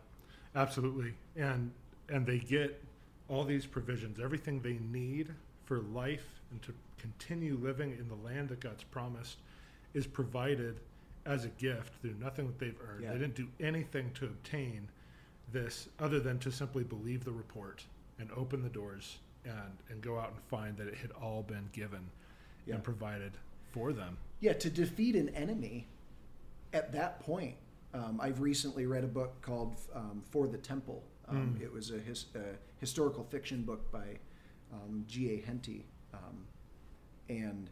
absolutely. 0.54 1.14
And 1.36 1.70
and 2.08 2.26
they 2.26 2.38
get 2.38 2.82
all 3.28 3.44
these 3.44 3.64
provisions, 3.64 4.18
everything 4.20 4.60
they 4.60 4.78
need 4.92 5.28
for 5.64 5.78
life 5.80 6.26
and 6.50 6.60
to 6.62 6.74
continue 6.98 7.56
living 7.62 7.92
in 7.98 8.08
the 8.08 8.14
land 8.26 8.48
that 8.50 8.60
God's 8.60 8.84
promised 8.84 9.38
is 9.94 10.06
provided 10.06 10.80
as 11.24 11.44
a 11.44 11.48
gift 11.48 11.92
through 12.02 12.14
nothing 12.20 12.46
that 12.48 12.58
they've 12.58 12.76
earned. 12.90 13.04
Yeah. 13.04 13.12
They 13.12 13.18
didn't 13.18 13.36
do 13.36 13.48
anything 13.60 14.10
to 14.14 14.26
obtain 14.26 14.88
this 15.52 15.88
other 16.00 16.18
than 16.20 16.38
to 16.40 16.50
simply 16.50 16.82
believe 16.84 17.24
the 17.24 17.32
report 17.32 17.84
and 18.18 18.28
open 18.36 18.62
the 18.62 18.68
doors 18.68 19.18
and 19.44 19.78
and 19.88 20.00
go 20.02 20.18
out 20.18 20.30
and 20.32 20.40
find 20.48 20.76
that 20.76 20.88
it 20.88 20.94
had 20.96 21.10
all 21.12 21.42
been 21.42 21.68
given 21.72 22.00
Yeah. 22.66 22.74
and 22.74 22.84
provided 22.84 23.32
for 23.72 23.92
them. 23.92 24.18
Yeah, 24.40 24.52
to 24.54 24.70
defeat 24.70 25.16
an 25.16 25.28
enemy 25.30 25.86
at 26.72 26.92
that 26.92 27.20
point. 27.20 27.56
Um, 27.94 28.20
I've 28.22 28.40
recently 28.40 28.86
read 28.86 29.04
a 29.04 29.08
book 29.08 29.40
called 29.42 29.76
um, 29.94 30.22
For 30.30 30.46
the 30.46 30.58
Temple. 30.58 31.02
Um, 31.28 31.56
Mm. 31.58 31.62
It 31.62 31.72
was 31.72 31.90
a, 31.90 31.98
his, 31.98 32.26
a 32.34 32.56
historical 32.78 33.24
fiction 33.24 33.62
book 33.62 33.90
by 33.92 34.18
um, 34.72 35.04
G.A. 35.06 35.40
Henty. 35.46 35.86
Um, 36.12 36.46
and 37.28 37.70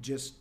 just 0.00 0.34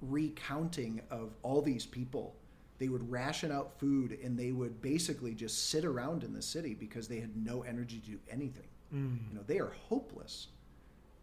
recounting 0.00 1.00
of 1.10 1.34
all 1.42 1.62
these 1.62 1.86
people. 1.86 2.34
They 2.78 2.88
would 2.88 3.08
ration 3.10 3.52
out 3.52 3.78
food 3.78 4.18
and 4.22 4.38
they 4.38 4.52
would 4.52 4.82
basically 4.82 5.34
just 5.34 5.70
sit 5.70 5.84
around 5.84 6.24
in 6.24 6.32
the 6.32 6.42
city 6.42 6.74
because 6.74 7.06
they 7.06 7.20
had 7.20 7.36
no 7.36 7.62
energy 7.62 8.00
to 8.00 8.10
do 8.12 8.18
anything. 8.28 8.68
Mm. 8.92 9.18
You 9.28 9.34
know, 9.36 9.42
they 9.46 9.58
are 9.58 9.72
hopeless. 9.88 10.48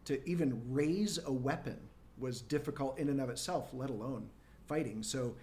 To 0.06 0.28
even 0.28 0.62
raise 0.70 1.20
a 1.26 1.32
weapon 1.32 1.78
was 2.22 2.40
difficult 2.42 2.98
in 2.98 3.10
and 3.10 3.20
of 3.20 3.30
itself, 3.30 3.70
let 3.74 3.90
alone 3.90 4.30
fighting. 4.68 5.04
So, 5.04 5.36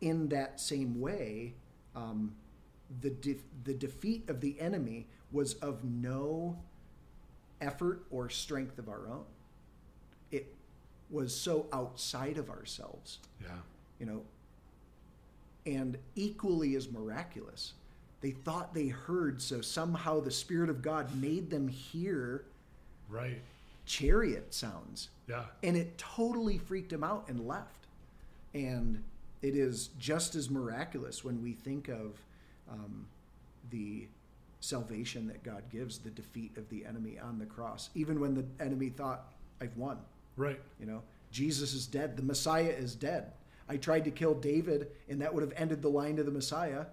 in 0.00 0.28
that 0.28 0.60
same 0.60 1.00
way, 1.00 1.54
um, 1.96 2.34
the 3.00 3.10
de- 3.10 3.40
the 3.64 3.74
defeat 3.74 4.28
of 4.28 4.40
the 4.40 4.58
enemy 4.60 5.06
was 5.32 5.54
of 5.54 5.84
no 5.84 6.58
effort 7.60 8.02
or 8.10 8.28
strength 8.30 8.78
of 8.78 8.88
our 8.88 9.06
own. 9.08 9.24
It 10.30 10.54
was 11.10 11.34
so 11.34 11.66
outside 11.72 12.38
of 12.38 12.50
ourselves 12.50 13.18
Yeah. 13.40 13.58
you 13.98 14.06
know, 14.06 14.22
and 15.66 15.98
equally 16.14 16.74
as 16.76 16.90
miraculous. 16.90 17.74
They 18.20 18.30
thought 18.32 18.74
they 18.74 18.88
heard, 18.88 19.40
so 19.40 19.60
somehow 19.60 20.20
the 20.20 20.30
Spirit 20.30 20.70
of 20.70 20.82
God 20.82 21.14
made 21.20 21.50
them 21.50 21.68
hear 21.68 22.44
Right. 23.08 23.40
Chariot 23.88 24.54
sounds. 24.54 25.08
Yeah. 25.28 25.44
And 25.62 25.76
it 25.76 25.98
totally 25.98 26.58
freaked 26.58 26.92
him 26.92 27.02
out 27.02 27.24
and 27.28 27.46
left. 27.46 27.86
And 28.54 29.02
it 29.42 29.56
is 29.56 29.88
just 29.98 30.34
as 30.34 30.50
miraculous 30.50 31.24
when 31.24 31.42
we 31.42 31.52
think 31.52 31.88
of 31.88 32.20
um, 32.70 33.06
the 33.70 34.06
salvation 34.60 35.26
that 35.28 35.42
God 35.42 35.62
gives, 35.70 35.98
the 35.98 36.10
defeat 36.10 36.56
of 36.56 36.68
the 36.68 36.84
enemy 36.84 37.18
on 37.18 37.38
the 37.38 37.46
cross, 37.46 37.90
even 37.94 38.20
when 38.20 38.34
the 38.34 38.44
enemy 38.62 38.90
thought, 38.90 39.32
I've 39.60 39.76
won. 39.76 39.98
Right. 40.36 40.60
You 40.78 40.86
know, 40.86 41.02
Jesus 41.30 41.72
is 41.72 41.86
dead. 41.86 42.16
The 42.16 42.22
Messiah 42.22 42.74
is 42.76 42.94
dead. 42.94 43.32
I 43.68 43.76
tried 43.76 44.04
to 44.04 44.10
kill 44.10 44.34
David, 44.34 44.88
and 45.08 45.20
that 45.20 45.32
would 45.32 45.42
have 45.42 45.52
ended 45.56 45.82
the 45.82 45.88
line 45.88 46.16
to 46.16 46.24
the 46.24 46.30
Messiah 46.30 46.86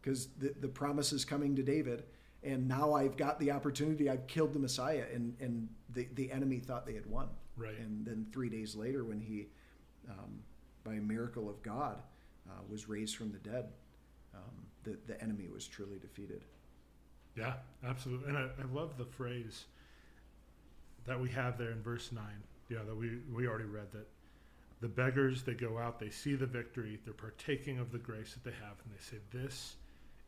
because 0.00 0.28
the, 0.38 0.54
the 0.60 0.68
promise 0.68 1.12
is 1.12 1.24
coming 1.24 1.56
to 1.56 1.62
David. 1.62 2.04
And 2.42 2.68
now 2.68 2.92
I've 2.92 3.16
got 3.16 3.40
the 3.40 3.50
opportunity. 3.50 4.08
I've 4.08 4.26
killed 4.26 4.52
the 4.52 4.58
Messiah, 4.58 5.04
and, 5.12 5.34
and 5.40 5.68
the, 5.92 6.08
the 6.14 6.30
enemy 6.30 6.58
thought 6.58 6.86
they 6.86 6.94
had 6.94 7.06
won. 7.06 7.28
Right. 7.56 7.78
And 7.78 8.06
then 8.06 8.26
three 8.32 8.48
days 8.48 8.76
later, 8.76 9.04
when 9.04 9.20
he, 9.20 9.48
um, 10.08 10.40
by 10.84 10.94
a 10.94 11.00
miracle 11.00 11.50
of 11.50 11.60
God, 11.62 12.00
uh, 12.48 12.60
was 12.68 12.88
raised 12.88 13.16
from 13.16 13.32
the 13.32 13.38
dead, 13.38 13.68
um, 14.34 14.66
the, 14.84 14.96
the 15.06 15.20
enemy 15.22 15.48
was 15.52 15.66
truly 15.66 15.98
defeated. 15.98 16.44
Yeah, 17.36 17.54
absolutely. 17.84 18.28
And 18.28 18.38
I, 18.38 18.42
I 18.42 18.72
love 18.72 18.96
the 18.96 19.04
phrase 19.04 19.64
that 21.06 21.18
we 21.20 21.28
have 21.30 21.58
there 21.58 21.70
in 21.70 21.82
verse 21.82 22.12
9. 22.12 22.22
Yeah, 22.68 22.78
that 22.86 22.96
we, 22.96 23.18
we 23.34 23.48
already 23.48 23.64
read 23.64 23.90
that 23.92 24.06
the 24.80 24.88
beggars, 24.88 25.42
they 25.42 25.54
go 25.54 25.78
out, 25.78 25.98
they 25.98 26.10
see 26.10 26.34
the 26.34 26.46
victory, 26.46 26.98
they're 27.04 27.14
partaking 27.14 27.78
of 27.78 27.90
the 27.90 27.98
grace 27.98 28.34
that 28.34 28.44
they 28.44 28.56
have, 28.56 28.76
and 28.84 28.92
they 28.92 29.00
say, 29.00 29.16
This 29.32 29.76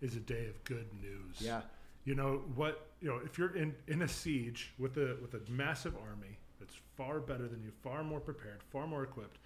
is 0.00 0.17
a 0.17 0.21
day 0.21 0.47
of 0.49 0.62
good 0.64 0.88
news. 1.00 1.37
Yeah. 1.40 1.61
You 2.04 2.14
know, 2.14 2.42
what, 2.54 2.88
you 3.00 3.09
know, 3.09 3.21
if 3.25 3.38
you're 3.38 3.54
in, 3.54 3.75
in 3.87 4.02
a 4.02 4.09
siege 4.09 4.73
with 4.78 4.97
a, 4.97 5.16
with 5.21 5.35
a 5.35 5.50
massive 5.50 5.95
army 5.97 6.38
that's 6.59 6.75
far 6.97 7.21
better 7.21 7.47
than 7.47 7.62
you, 7.62 7.71
far 7.83 8.02
more 8.02 8.21
prepared, 8.21 8.62
far 8.71 8.87
more 8.87 9.02
equipped, 9.02 9.38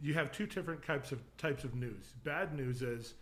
you 0.00 0.14
have 0.14 0.30
two 0.32 0.46
different 0.46 0.84
types 0.84 1.12
of 1.12 1.20
types 1.38 1.64
of 1.64 1.74
news. 1.74 2.12
Bad 2.24 2.54
news 2.54 2.82
is 2.82 3.14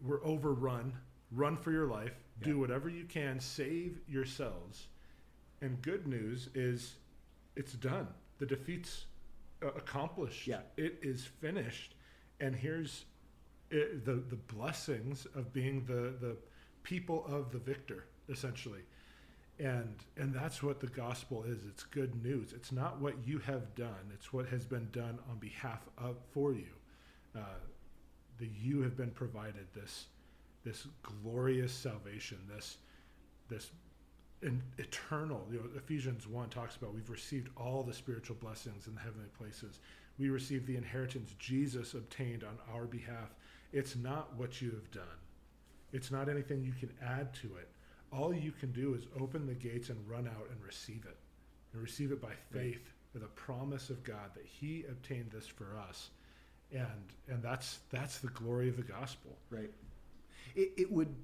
we're 0.00 0.24
overrun. 0.24 0.92
Run 1.32 1.56
for 1.56 1.72
your 1.72 1.86
life. 1.86 2.12
Do 2.42 2.58
whatever 2.58 2.88
you 2.88 3.04
can. 3.04 3.40
Save 3.40 3.98
yourselves. 4.08 4.86
And 5.62 5.80
good 5.82 6.06
news 6.06 6.48
is 6.54 6.94
it's 7.56 7.72
done. 7.72 8.06
The 8.38 8.46
defeat's 8.46 9.06
uh, 9.62 9.68
accomplished. 9.68 10.46
Yeah. 10.46 10.60
It 10.76 10.98
is 11.02 11.24
finished. 11.24 11.94
And 12.40 12.54
here's 12.54 13.06
it, 13.70 14.04
the 14.04 14.14
the 14.14 14.36
blessings 14.36 15.26
of 15.34 15.52
being 15.52 15.84
the 15.86 16.14
the 16.20 16.36
people 16.86 17.24
of 17.28 17.50
the 17.50 17.58
victor, 17.58 18.04
essentially. 18.28 18.82
And 19.58 19.96
and 20.16 20.32
that's 20.32 20.62
what 20.62 20.80
the 20.80 20.86
gospel 20.86 21.42
is. 21.42 21.64
It's 21.68 21.82
good 21.82 22.22
news. 22.22 22.52
It's 22.52 22.70
not 22.70 23.00
what 23.00 23.14
you 23.26 23.38
have 23.38 23.74
done. 23.74 24.12
It's 24.14 24.32
what 24.32 24.46
has 24.46 24.64
been 24.64 24.88
done 24.92 25.18
on 25.28 25.38
behalf 25.38 25.80
of 25.98 26.16
for 26.32 26.52
you. 26.52 26.74
Uh, 27.34 27.58
that 28.38 28.50
you 28.62 28.82
have 28.82 28.96
been 28.96 29.10
provided 29.10 29.66
this 29.74 30.06
this 30.62 30.86
glorious 31.02 31.72
salvation. 31.72 32.38
This 32.54 32.76
this 33.48 33.70
eternal. 34.78 35.44
You 35.50 35.58
know, 35.58 35.64
Ephesians 35.76 36.28
one 36.28 36.50
talks 36.50 36.76
about 36.76 36.94
we've 36.94 37.10
received 37.10 37.48
all 37.56 37.82
the 37.82 37.94
spiritual 37.94 38.36
blessings 38.36 38.86
in 38.86 38.94
the 38.94 39.00
heavenly 39.00 39.30
places. 39.36 39.80
We 40.18 40.28
receive 40.28 40.66
the 40.66 40.76
inheritance 40.76 41.34
Jesus 41.38 41.94
obtained 41.94 42.44
on 42.44 42.58
our 42.72 42.84
behalf. 42.84 43.34
It's 43.72 43.96
not 43.96 44.36
what 44.36 44.62
you 44.62 44.70
have 44.70 44.90
done. 44.90 45.18
It's 45.96 46.10
not 46.10 46.28
anything 46.28 46.62
you 46.62 46.74
can 46.78 46.90
add 47.02 47.32
to 47.36 47.46
it. 47.56 47.68
All 48.12 48.34
you 48.34 48.52
can 48.52 48.70
do 48.72 48.94
is 48.94 49.04
open 49.18 49.46
the 49.46 49.54
gates 49.54 49.88
and 49.88 49.98
run 50.08 50.26
out 50.28 50.46
and 50.50 50.62
receive 50.64 51.04
it. 51.06 51.16
And 51.72 51.82
receive 51.82 52.12
it 52.12 52.20
by 52.20 52.32
faith 52.52 52.82
for 53.12 53.18
the 53.18 53.26
promise 53.28 53.88
of 53.90 54.04
God 54.04 54.30
that 54.34 54.44
He 54.44 54.84
obtained 54.88 55.30
this 55.32 55.46
for 55.46 55.76
us. 55.88 56.10
And 56.72 56.84
and 57.28 57.42
that's 57.42 57.78
that's 57.90 58.18
the 58.18 58.28
glory 58.28 58.68
of 58.68 58.76
the 58.76 58.82
gospel. 58.82 59.36
Right. 59.50 59.70
It, 60.54 60.72
it 60.76 60.92
would 60.92 61.14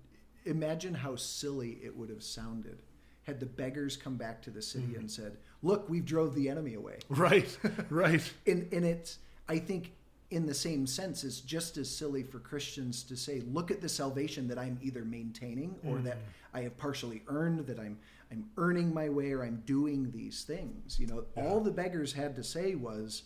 imagine 0.47 0.95
how 0.95 1.17
silly 1.17 1.79
it 1.83 1.95
would 1.97 2.09
have 2.11 2.23
sounded 2.23 2.79
had 3.25 3.39
the 3.39 3.47
beggars 3.47 3.97
come 3.97 4.17
back 4.17 4.43
to 4.43 4.51
the 4.51 4.61
city 4.63 4.95
Mhm. 4.95 4.99
and 5.01 5.11
said, 5.11 5.37
"Look, 5.63 5.89
we've 5.89 6.05
drove 6.05 6.35
the 6.35 6.49
enemy 6.49 6.75
away." 6.75 6.99
Right, 7.09 7.57
right. 7.91 8.33
And 8.47 8.73
and 8.73 8.85
it's 8.85 9.19
I 9.49 9.59
think 9.59 9.93
in 10.33 10.47
the 10.47 10.55
same 10.55 10.87
sense, 10.87 11.25
it's 11.25 11.41
just 11.41 11.77
as 11.77 11.95
silly 11.95 12.23
for 12.23 12.39
Christians 12.39 13.03
to 13.05 13.17
say, 13.17 13.41
"Look 13.41 13.71
at 13.71 13.81
the 13.81 13.89
salvation 13.89 14.49
that 14.49 14.59
I'm 14.59 14.79
either 14.83 15.05
maintaining 15.05 15.77
or 15.85 15.99
that 15.99 16.17
mm-hmm. 16.17 16.57
I 16.57 16.63
have 16.63 16.77
partially 16.79 17.23
earned, 17.29 17.67
that 17.67 17.79
I'm 17.79 17.99
I'm 18.31 18.49
earning 18.57 18.95
my 18.95 19.11
way, 19.11 19.33
or 19.33 19.45
I'm 19.45 19.63
doing 19.67 20.11
these 20.11 20.43
things." 20.45 20.99
You 20.99 21.07
know, 21.07 21.27
Yeah. 21.37 21.45
all 21.45 21.61
the 21.61 21.71
beggars 21.71 22.15
had 22.15 22.35
to 22.37 22.43
say 22.45 22.75
was, 22.75 23.25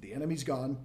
"The 0.00 0.14
enemy's 0.14 0.42
gone, 0.42 0.78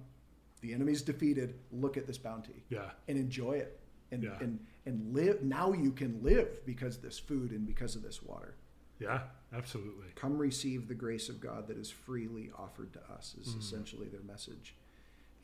the 0.60 0.74
enemy's 0.74 1.02
defeated. 1.02 1.58
Look 1.72 1.96
at 1.96 2.06
this 2.06 2.18
bounty 2.18 2.62
Yeah. 2.68 2.90
and 3.08 3.16
enjoy 3.18 3.54
it, 3.54 3.80
and 4.10 4.22
Yeah. 4.22 4.38
and 4.40 4.58
and 4.86 5.14
live. 5.14 5.42
Now 5.42 5.72
you 5.72 5.92
can 5.92 6.22
live 6.22 6.60
because 6.66 6.96
of 6.96 7.02
this 7.02 7.18
food 7.18 7.52
and 7.52 7.66
because 7.66 7.96
of 7.96 8.02
this 8.02 8.22
water." 8.22 8.54
Yeah. 8.98 9.22
Absolutely. 9.52 10.06
come 10.16 10.36
receive 10.38 10.88
the 10.88 10.94
grace 10.94 11.28
of 11.28 11.40
God 11.40 11.68
that 11.68 11.76
is 11.78 11.88
freely 11.88 12.50
offered 12.58 12.92
to 12.94 13.00
us 13.12 13.36
is 13.40 13.54
Mm. 13.54 13.60
essentially 13.60 14.08
their 14.08 14.22
message. 14.22 14.74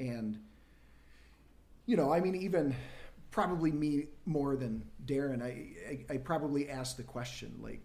And 0.00 0.38
you 1.86 1.96
know, 1.96 2.12
I 2.12 2.20
mean 2.20 2.34
even 2.34 2.74
probably 3.30 3.70
me 3.70 4.06
more 4.26 4.56
than 4.56 4.84
Darren, 5.06 5.40
I, 5.42 6.04
I, 6.10 6.14
I 6.14 6.16
probably 6.18 6.68
asked 6.68 6.96
the 6.96 7.02
question 7.04 7.54
like 7.62 7.80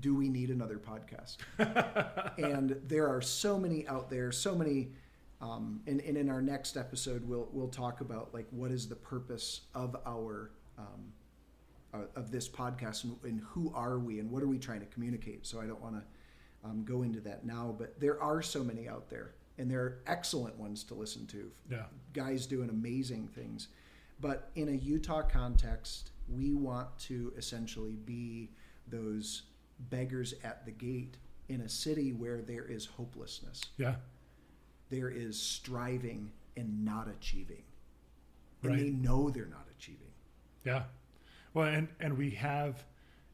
do 0.00 0.14
we 0.14 0.30
need 0.30 0.48
another 0.48 0.78
podcast? 0.78 1.36
and 2.38 2.80
there 2.88 3.06
are 3.08 3.20
so 3.20 3.58
many 3.58 3.86
out 3.88 4.08
there, 4.08 4.32
so 4.32 4.54
many 4.54 4.92
um, 5.42 5.80
and, 5.86 6.00
and 6.00 6.16
in 6.16 6.30
our 6.30 6.40
next 6.40 6.76
episode 6.78 7.26
we'll 7.28 7.48
we'll 7.52 7.68
talk 7.68 8.00
about 8.00 8.32
like 8.32 8.46
what 8.50 8.70
is 8.70 8.88
the 8.88 8.94
purpose 8.96 9.62
of 9.74 9.94
our 10.06 10.52
um, 10.78 11.12
uh, 11.94 11.98
of 12.16 12.30
this 12.30 12.48
podcast 12.48 13.04
and, 13.04 13.16
and 13.24 13.40
who 13.40 13.72
are 13.74 13.98
we 13.98 14.18
and 14.18 14.30
what 14.30 14.42
are 14.42 14.46
we 14.48 14.58
trying 14.58 14.80
to 14.80 14.86
communicate. 14.86 15.46
So 15.46 15.60
I 15.60 15.66
don't 15.66 15.80
want 15.80 15.96
to 15.96 16.02
um, 16.68 16.84
go 16.84 17.02
into 17.02 17.20
that 17.20 17.44
now, 17.44 17.74
but 17.76 17.98
there 18.00 18.20
are 18.22 18.40
so 18.42 18.62
many 18.62 18.88
out 18.88 19.08
there, 19.10 19.34
and 19.58 19.70
there 19.70 19.80
are 19.80 19.98
excellent 20.06 20.56
ones 20.58 20.84
to 20.84 20.94
listen 20.94 21.26
to. 21.28 21.50
Yeah. 21.70 21.84
Guys 22.12 22.46
doing 22.46 22.70
amazing 22.70 23.28
things, 23.28 23.68
but 24.20 24.50
in 24.54 24.68
a 24.68 24.72
Utah 24.72 25.22
context, 25.22 26.10
we 26.28 26.54
want 26.54 26.96
to 27.00 27.32
essentially 27.36 27.96
be 28.04 28.50
those 28.86 29.42
beggars 29.90 30.34
at 30.44 30.64
the 30.64 30.70
gate 30.70 31.16
in 31.48 31.62
a 31.62 31.68
city 31.68 32.12
where 32.12 32.40
there 32.40 32.64
is 32.64 32.86
hopelessness, 32.86 33.60
Yeah. 33.76 33.96
there 34.88 35.10
is 35.10 35.40
striving 35.40 36.30
and 36.56 36.84
not 36.84 37.08
achieving, 37.08 37.64
and 38.62 38.70
Right. 38.70 38.78
they 38.80 38.90
know 38.90 39.30
they're 39.30 39.46
not 39.46 39.66
achieving. 39.76 40.12
Yeah. 40.64 40.84
Well, 41.54 41.66
and 41.66 41.88
and 42.00 42.16
we 42.16 42.30
have, 42.30 42.84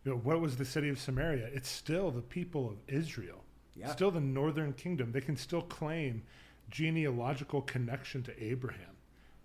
you 0.04 0.12
know, 0.12 0.18
what 0.18 0.40
was 0.40 0.56
the 0.56 0.64
city 0.64 0.88
of 0.88 0.98
Samaria? 0.98 1.48
It's 1.52 1.68
still 1.68 2.10
the 2.10 2.22
people 2.22 2.68
of 2.68 2.76
Israel. 2.86 3.44
Yeah. 3.76 3.92
Still 3.92 4.10
the 4.10 4.20
northern 4.20 4.72
kingdom. 4.72 5.12
They 5.12 5.20
can 5.20 5.36
still 5.36 5.62
claim 5.62 6.22
genealogical 6.70 7.62
connection 7.62 8.22
to 8.24 8.44
Abraham. 8.44 8.96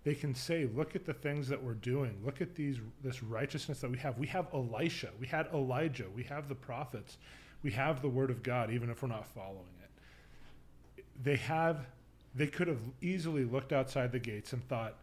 They 0.02 0.14
can 0.14 0.34
say, 0.34 0.68
look 0.74 0.94
at 0.94 1.06
the 1.06 1.14
things 1.14 1.48
that 1.48 1.62
we're 1.62 1.74
doing. 1.74 2.18
Look 2.24 2.42
at 2.42 2.54
these 2.54 2.78
this 3.02 3.22
righteousness 3.22 3.80
that 3.80 3.90
we 3.90 3.98
have. 3.98 4.18
We 4.18 4.26
have 4.26 4.48
Elisha. 4.52 5.10
We 5.18 5.26
had 5.26 5.48
Elijah. 5.54 6.06
We 6.14 6.24
have 6.24 6.48
the 6.48 6.54
prophets. 6.54 7.16
We 7.62 7.70
have 7.72 8.02
the 8.02 8.08
word 8.08 8.30
of 8.30 8.42
God, 8.42 8.70
even 8.70 8.90
if 8.90 9.02
we're 9.02 9.08
not 9.08 9.26
following 9.26 9.74
it. 9.82 11.04
They 11.22 11.36
have 11.36 11.86
they 12.34 12.48
could 12.48 12.68
have 12.68 12.80
easily 13.00 13.44
looked 13.44 13.72
outside 13.72 14.12
the 14.12 14.18
gates 14.18 14.52
and 14.52 14.66
thought, 14.68 14.98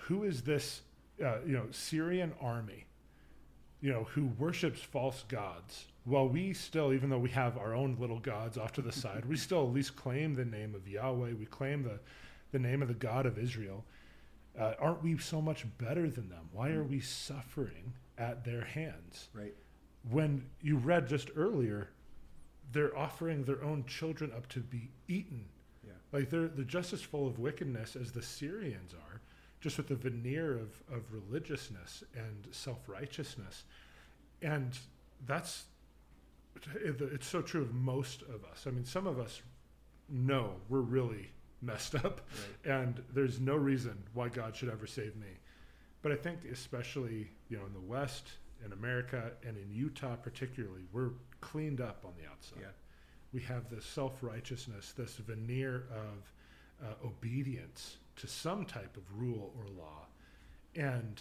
who 0.00 0.24
is 0.24 0.42
this 0.42 0.80
uh, 1.24 1.38
you 1.46 1.52
know 1.52 1.64
Syrian 1.70 2.32
army 2.40 2.86
you 3.80 3.92
know 3.92 4.04
who 4.04 4.26
worships 4.38 4.80
false 4.80 5.24
gods. 5.28 5.86
While 6.04 6.28
we 6.28 6.52
still 6.52 6.92
even 6.92 7.10
though 7.10 7.18
we 7.18 7.30
have 7.30 7.58
our 7.58 7.74
own 7.74 7.96
little 7.98 8.20
gods 8.20 8.56
off 8.56 8.72
to 8.74 8.82
the 8.82 8.92
side 8.92 9.24
we 9.26 9.36
still 9.36 9.66
at 9.66 9.72
least 9.72 9.96
claim 9.96 10.34
the 10.34 10.44
name 10.44 10.74
of 10.74 10.86
Yahweh. 10.88 11.32
We 11.38 11.46
claim 11.46 11.82
the 11.82 11.98
the 12.52 12.58
name 12.58 12.80
of 12.82 12.88
the 12.88 12.94
God 12.94 13.26
of 13.26 13.38
Israel. 13.38 13.84
Uh, 14.58 14.72
aren't 14.80 15.02
we 15.02 15.18
so 15.18 15.42
much 15.42 15.66
better 15.78 16.08
than 16.08 16.28
them? 16.30 16.48
Why 16.52 16.70
are 16.70 16.84
we 16.84 17.00
suffering 17.00 17.92
at 18.16 18.44
their 18.44 18.64
hands? 18.64 19.28
Right. 19.34 19.54
when 20.10 20.44
you 20.62 20.76
read 20.78 21.08
just 21.08 21.30
earlier 21.36 21.88
they're 22.72 22.96
offering 22.96 23.44
their 23.44 23.62
own 23.62 23.84
children 23.86 24.32
up 24.36 24.48
to 24.48 24.60
be 24.60 24.90
eaten. 25.08 25.44
Yeah. 25.84 25.92
like 26.12 26.30
they're 26.30 26.48
they're 26.48 26.64
just 26.64 26.92
as 26.92 27.02
full 27.02 27.26
of 27.26 27.38
wickedness 27.38 27.96
as 27.96 28.12
the 28.12 28.22
Syrians 28.22 28.92
are, 28.94 29.20
just 29.66 29.78
with 29.78 29.88
the 29.88 29.96
veneer 29.96 30.52
of, 30.52 30.80
of 30.96 31.02
religiousness 31.12 32.04
and 32.14 32.46
self 32.54 32.88
righteousness, 32.88 33.64
and 34.40 34.78
that's 35.26 35.64
it's 36.84 37.26
so 37.26 37.42
true 37.42 37.62
of 37.62 37.74
most 37.74 38.22
of 38.22 38.44
us. 38.44 38.66
I 38.68 38.70
mean, 38.70 38.84
some 38.84 39.08
of 39.08 39.18
us 39.18 39.42
know 40.08 40.52
we're 40.68 40.82
really 40.82 41.30
messed 41.62 41.96
up, 41.96 42.20
and 42.64 43.02
there's 43.12 43.40
no 43.40 43.56
reason 43.56 44.00
why 44.14 44.28
God 44.28 44.54
should 44.54 44.68
ever 44.68 44.86
save 44.86 45.16
me. 45.16 45.32
But 46.00 46.12
I 46.12 46.14
think, 46.14 46.44
especially 46.52 47.28
you 47.48 47.56
know, 47.56 47.66
in 47.66 47.72
the 47.72 47.80
West, 47.80 48.28
in 48.64 48.72
America, 48.72 49.32
and 49.44 49.56
in 49.56 49.68
Utah 49.72 50.14
particularly, 50.14 50.82
we're 50.92 51.10
cleaned 51.40 51.80
up 51.80 52.04
on 52.04 52.12
the 52.22 52.30
outside 52.30 52.60
Yeah. 52.60 52.68
we 53.32 53.40
have 53.40 53.68
this 53.68 53.84
self 53.84 54.22
righteousness, 54.22 54.92
this 54.96 55.16
veneer 55.16 55.88
of 55.90 56.86
uh, 56.86 57.04
obedience 57.04 57.96
to 58.16 58.26
some 58.26 58.64
type 58.64 58.96
of 58.96 59.02
rule 59.20 59.52
or 59.58 59.64
law. 59.78 60.06
And 60.74 61.20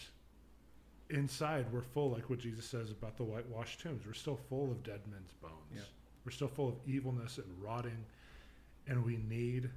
inside, 1.10 1.66
we're 1.72 1.82
full, 1.82 2.12
like 2.12 2.30
what 2.30 2.40
Jesus 2.40 2.66
says 2.66 2.92
about 2.92 3.18
the 3.18 3.24
whitewashed 3.24 3.82
tombs, 3.82 4.06
we're 4.06 4.14
still 4.14 4.40
full 4.50 4.72
of 4.72 4.84
dead 4.84 5.02
men's 5.10 5.34
bones. 5.42 5.54
Yeah. 5.76 5.82
We're 6.26 6.32
still 6.32 6.48
full 6.48 6.70
of 6.70 6.76
evilness 6.88 7.38
and 7.38 7.46
rotting. 7.62 8.06
And 8.88 9.04
we 9.06 9.18
need. 9.18 9.70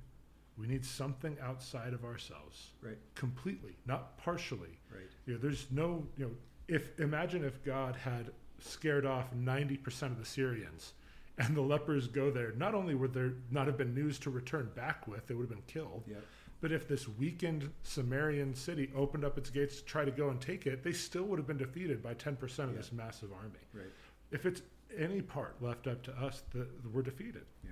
We 0.59 0.67
need 0.67 0.85
something 0.85 1.37
outside 1.41 1.93
of 1.95 2.05
ourselves, 2.05 2.71
Right. 2.83 2.99
completely, 3.15 3.77
not 3.87 4.19
partially. 4.19 4.81
Right. 4.93 5.09
You 5.25 5.35
know, 5.35 5.39
there's 5.39 5.71
no, 5.71 6.05
you 6.17 6.25
know, 6.27 6.33
if 6.67 6.99
imagine 6.99 7.45
if 7.45 7.63
God 7.63 7.95
had 7.95 8.33
scared 8.59 9.07
off 9.07 9.33
90% 9.35 10.11
of 10.11 10.19
the 10.19 10.25
Syrians 10.25 10.95
and 11.39 11.57
the 11.57 11.61
lepers 11.61 12.09
go 12.09 12.33
there, 12.33 12.51
not 12.57 12.75
only 12.75 12.97
would 12.97 13.15
there 13.15 13.35
not 13.53 13.69
have 13.69 13.79
been 13.79 13.95
news 13.95 14.19
to 14.21 14.31
return 14.31 14.69
back 14.75 15.07
with, 15.07 15.29
they 15.29 15.35
would 15.35 15.43
have 15.49 15.51
been 15.57 15.63
killed, 15.69 16.03
Yep. 16.09 16.25
But 16.61 16.73
if 16.73 16.89
this 16.89 17.07
weakened 17.09 17.71
Samarian 17.85 18.57
city 18.57 18.91
opened 18.95 19.25
up 19.25 19.39
its 19.39 19.49
gates 19.51 19.77
to 19.77 19.85
try 19.85 20.05
to 20.05 20.11
go 20.11 20.29
and 20.31 20.41
take 20.41 20.67
it, 20.67 20.83
they 20.83 20.93
still 20.93 21.23
would 21.25 21.39
have 21.39 21.47
been 21.47 21.57
defeated 21.59 22.03
by 22.03 22.15
10% 22.15 22.43
of 22.65 22.71
Yeah. 22.71 22.77
this 22.77 22.93
massive 22.93 23.33
army. 23.33 23.61
Right. 23.73 23.87
If 24.33 24.45
it's 24.45 24.63
any 24.97 25.23
part 25.23 25.61
left 25.63 25.87
up 25.87 26.03
to 26.05 26.13
us, 26.19 26.43
the, 26.53 26.67
we're 26.93 27.03
defeated. 27.03 27.45
Yeah. 27.65 27.71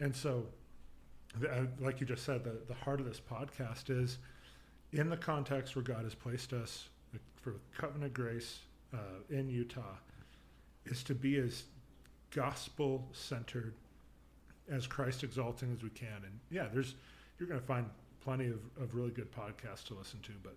And 0.00 0.16
so, 0.16 0.46
the, 1.38 1.50
uh, 1.50 1.66
like 1.80 2.00
you 2.00 2.06
just 2.06 2.24
said, 2.24 2.42
the, 2.44 2.58
the 2.68 2.74
heart 2.74 3.00
of 3.00 3.06
this 3.06 3.20
podcast 3.20 3.90
is 3.90 4.18
in 4.92 5.10
the 5.10 5.16
context 5.16 5.76
where 5.76 5.82
God 5.82 6.04
has 6.04 6.14
placed 6.14 6.52
us 6.52 6.88
for 7.42 7.56
covenant 7.76 8.14
grace 8.14 8.60
uh, 8.94 8.98
in 9.30 9.48
Utah, 9.50 9.96
is 10.86 11.02
to 11.04 11.14
be 11.14 11.36
as 11.38 11.64
gospel 12.30 13.08
centered, 13.12 13.74
as 14.70 14.86
Christ 14.86 15.22
exalting 15.24 15.72
as 15.72 15.82
we 15.82 15.90
can. 15.90 16.22
And 16.24 16.38
yeah, 16.50 16.66
there's 16.72 16.94
you're 17.38 17.48
going 17.48 17.60
to 17.60 17.66
find 17.66 17.86
plenty 18.22 18.46
of, 18.46 18.60
of 18.80 18.94
really 18.94 19.10
good 19.10 19.30
podcasts 19.32 19.84
to 19.88 19.94
listen 19.94 20.20
to, 20.22 20.32
but 20.42 20.56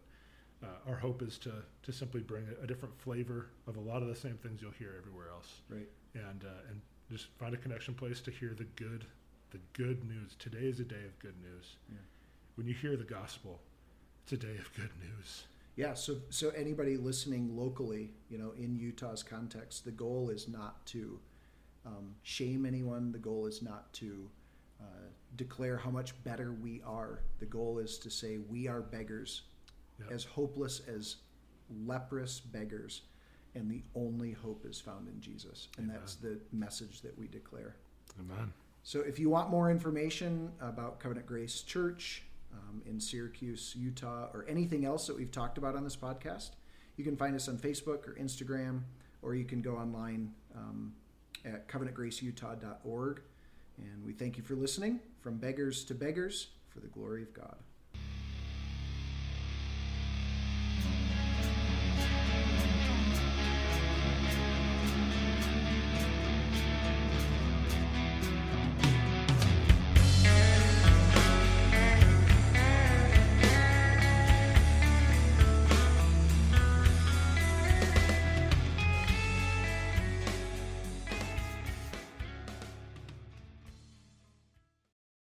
uh, 0.64 0.90
our 0.90 0.96
hope 0.96 1.22
is 1.22 1.38
to 1.40 1.52
to 1.84 1.92
simply 1.92 2.22
bring 2.22 2.46
a, 2.60 2.64
a 2.64 2.68
different 2.68 2.98
flavor 3.00 3.48
of 3.68 3.76
a 3.78 3.80
lot 3.80 4.02
of 4.02 4.08
the 4.08 4.16
same 4.16 4.38
things 4.38 4.62
you'll 4.62 4.72
hear 4.72 4.96
everywhere 4.98 5.28
else 5.30 5.62
Right. 5.70 5.90
and 6.14 6.44
uh, 6.46 6.70
and 6.70 6.82
just 7.12 7.28
find 7.38 7.54
a 7.54 7.58
connection 7.58 7.94
place 7.94 8.22
to 8.22 8.32
hear 8.32 8.54
the 8.58 8.64
good 8.76 9.06
the 9.52 9.60
good 9.74 10.04
news. 10.08 10.36
Today 10.40 10.66
is 10.68 10.80
a 10.80 10.84
day 10.86 11.04
of 11.06 11.18
good 11.20 11.36
news. 11.42 11.76
Yeah. 11.90 11.98
When 12.56 12.68
you 12.68 12.74
hear 12.74 12.96
the 12.98 13.04
gospel, 13.04 13.60
it's 14.24 14.34
a 14.34 14.38
day 14.38 14.58
of 14.58 14.74
good 14.76 14.92
news. 15.00 15.44
Yeah. 15.76 15.94
So, 15.94 16.18
so 16.30 16.50
anybody 16.52 16.98
listening 16.98 17.56
locally, 17.56 18.12
you 18.30 18.38
know, 18.38 18.54
in 18.58 18.76
Utah's 18.76 19.24
context, 19.24 19.86
the 19.86 19.92
goal 19.92 20.30
is 20.30 20.48
not 20.48 20.86
to 20.88 21.20
um, 21.86 22.16
shame 22.24 22.66
anyone. 22.66 23.12
The 23.12 23.20
goal 23.20 23.46
is 23.46 23.62
not 23.62 23.92
to 23.94 24.30
uh, 24.82 24.86
declare 25.36 25.78
how 25.78 25.90
much 25.90 26.22
better 26.24 26.54
we 26.54 26.82
are. 26.86 27.22
The 27.40 27.46
goal 27.46 27.80
is 27.80 27.98
to 28.00 28.10
say 28.10 28.38
we 28.38 28.68
are 28.68 28.82
beggars, 28.82 29.44
Yep. 30.00 30.12
as 30.12 30.24
hopeless 30.26 30.82
as 30.88 31.18
leprous 31.86 32.40
beggars, 32.42 33.04
and 33.56 33.72
the 33.72 33.82
only 33.96 34.34
hope 34.34 34.66
is 34.66 34.80
found 34.80 35.08
in 35.08 35.22
Jesus, 35.22 35.70
and 35.78 35.86
Amen. 35.90 35.98
that's 36.00 36.16
the 36.16 36.38
message 36.52 37.02
that 37.02 37.18
we 37.18 37.28
declare. 37.28 37.76
Amen. 38.20 38.52
So, 38.84 39.00
if 39.00 39.18
you 39.18 39.30
want 39.30 39.50
more 39.50 39.72
information 39.72 40.52
about 40.60 41.00
Covenant 41.00 41.26
Grace 41.26 41.62
Church 41.62 42.24
um, 42.54 42.82
in 42.86 43.00
Syracuse, 43.00 43.74
Utah, 43.78 44.28
or 44.34 44.46
anything 44.48 44.86
else 44.86 45.08
that 45.08 45.16
we've 45.16 45.32
talked 45.32 45.58
about 45.58 45.76
on 45.76 45.84
this 45.84 45.96
podcast, 45.96 46.52
you 46.98 47.04
can 47.04 47.16
find 47.18 47.36
us 47.36 47.48
on 47.48 47.58
Facebook 47.58 48.08
or 48.08 48.16
Instagram, 48.20 48.82
or 49.22 49.34
you 49.34 49.46
can 49.46 49.62
go 49.62 49.76
online 49.78 50.34
um, 50.56 50.94
at 51.46 51.68
covenantgraceutah.org. 51.68 53.22
And 53.78 54.06
we 54.06 54.14
thank 54.14 54.38
you 54.38 54.44
for 54.44 54.56
listening 54.56 55.00
from 55.22 55.38
beggars 55.38 55.84
to 55.86 55.96
beggars 55.96 56.48
for 56.70 56.80
the 56.80 56.88
glory 56.88 57.24
of 57.24 57.34
God. 57.34 57.58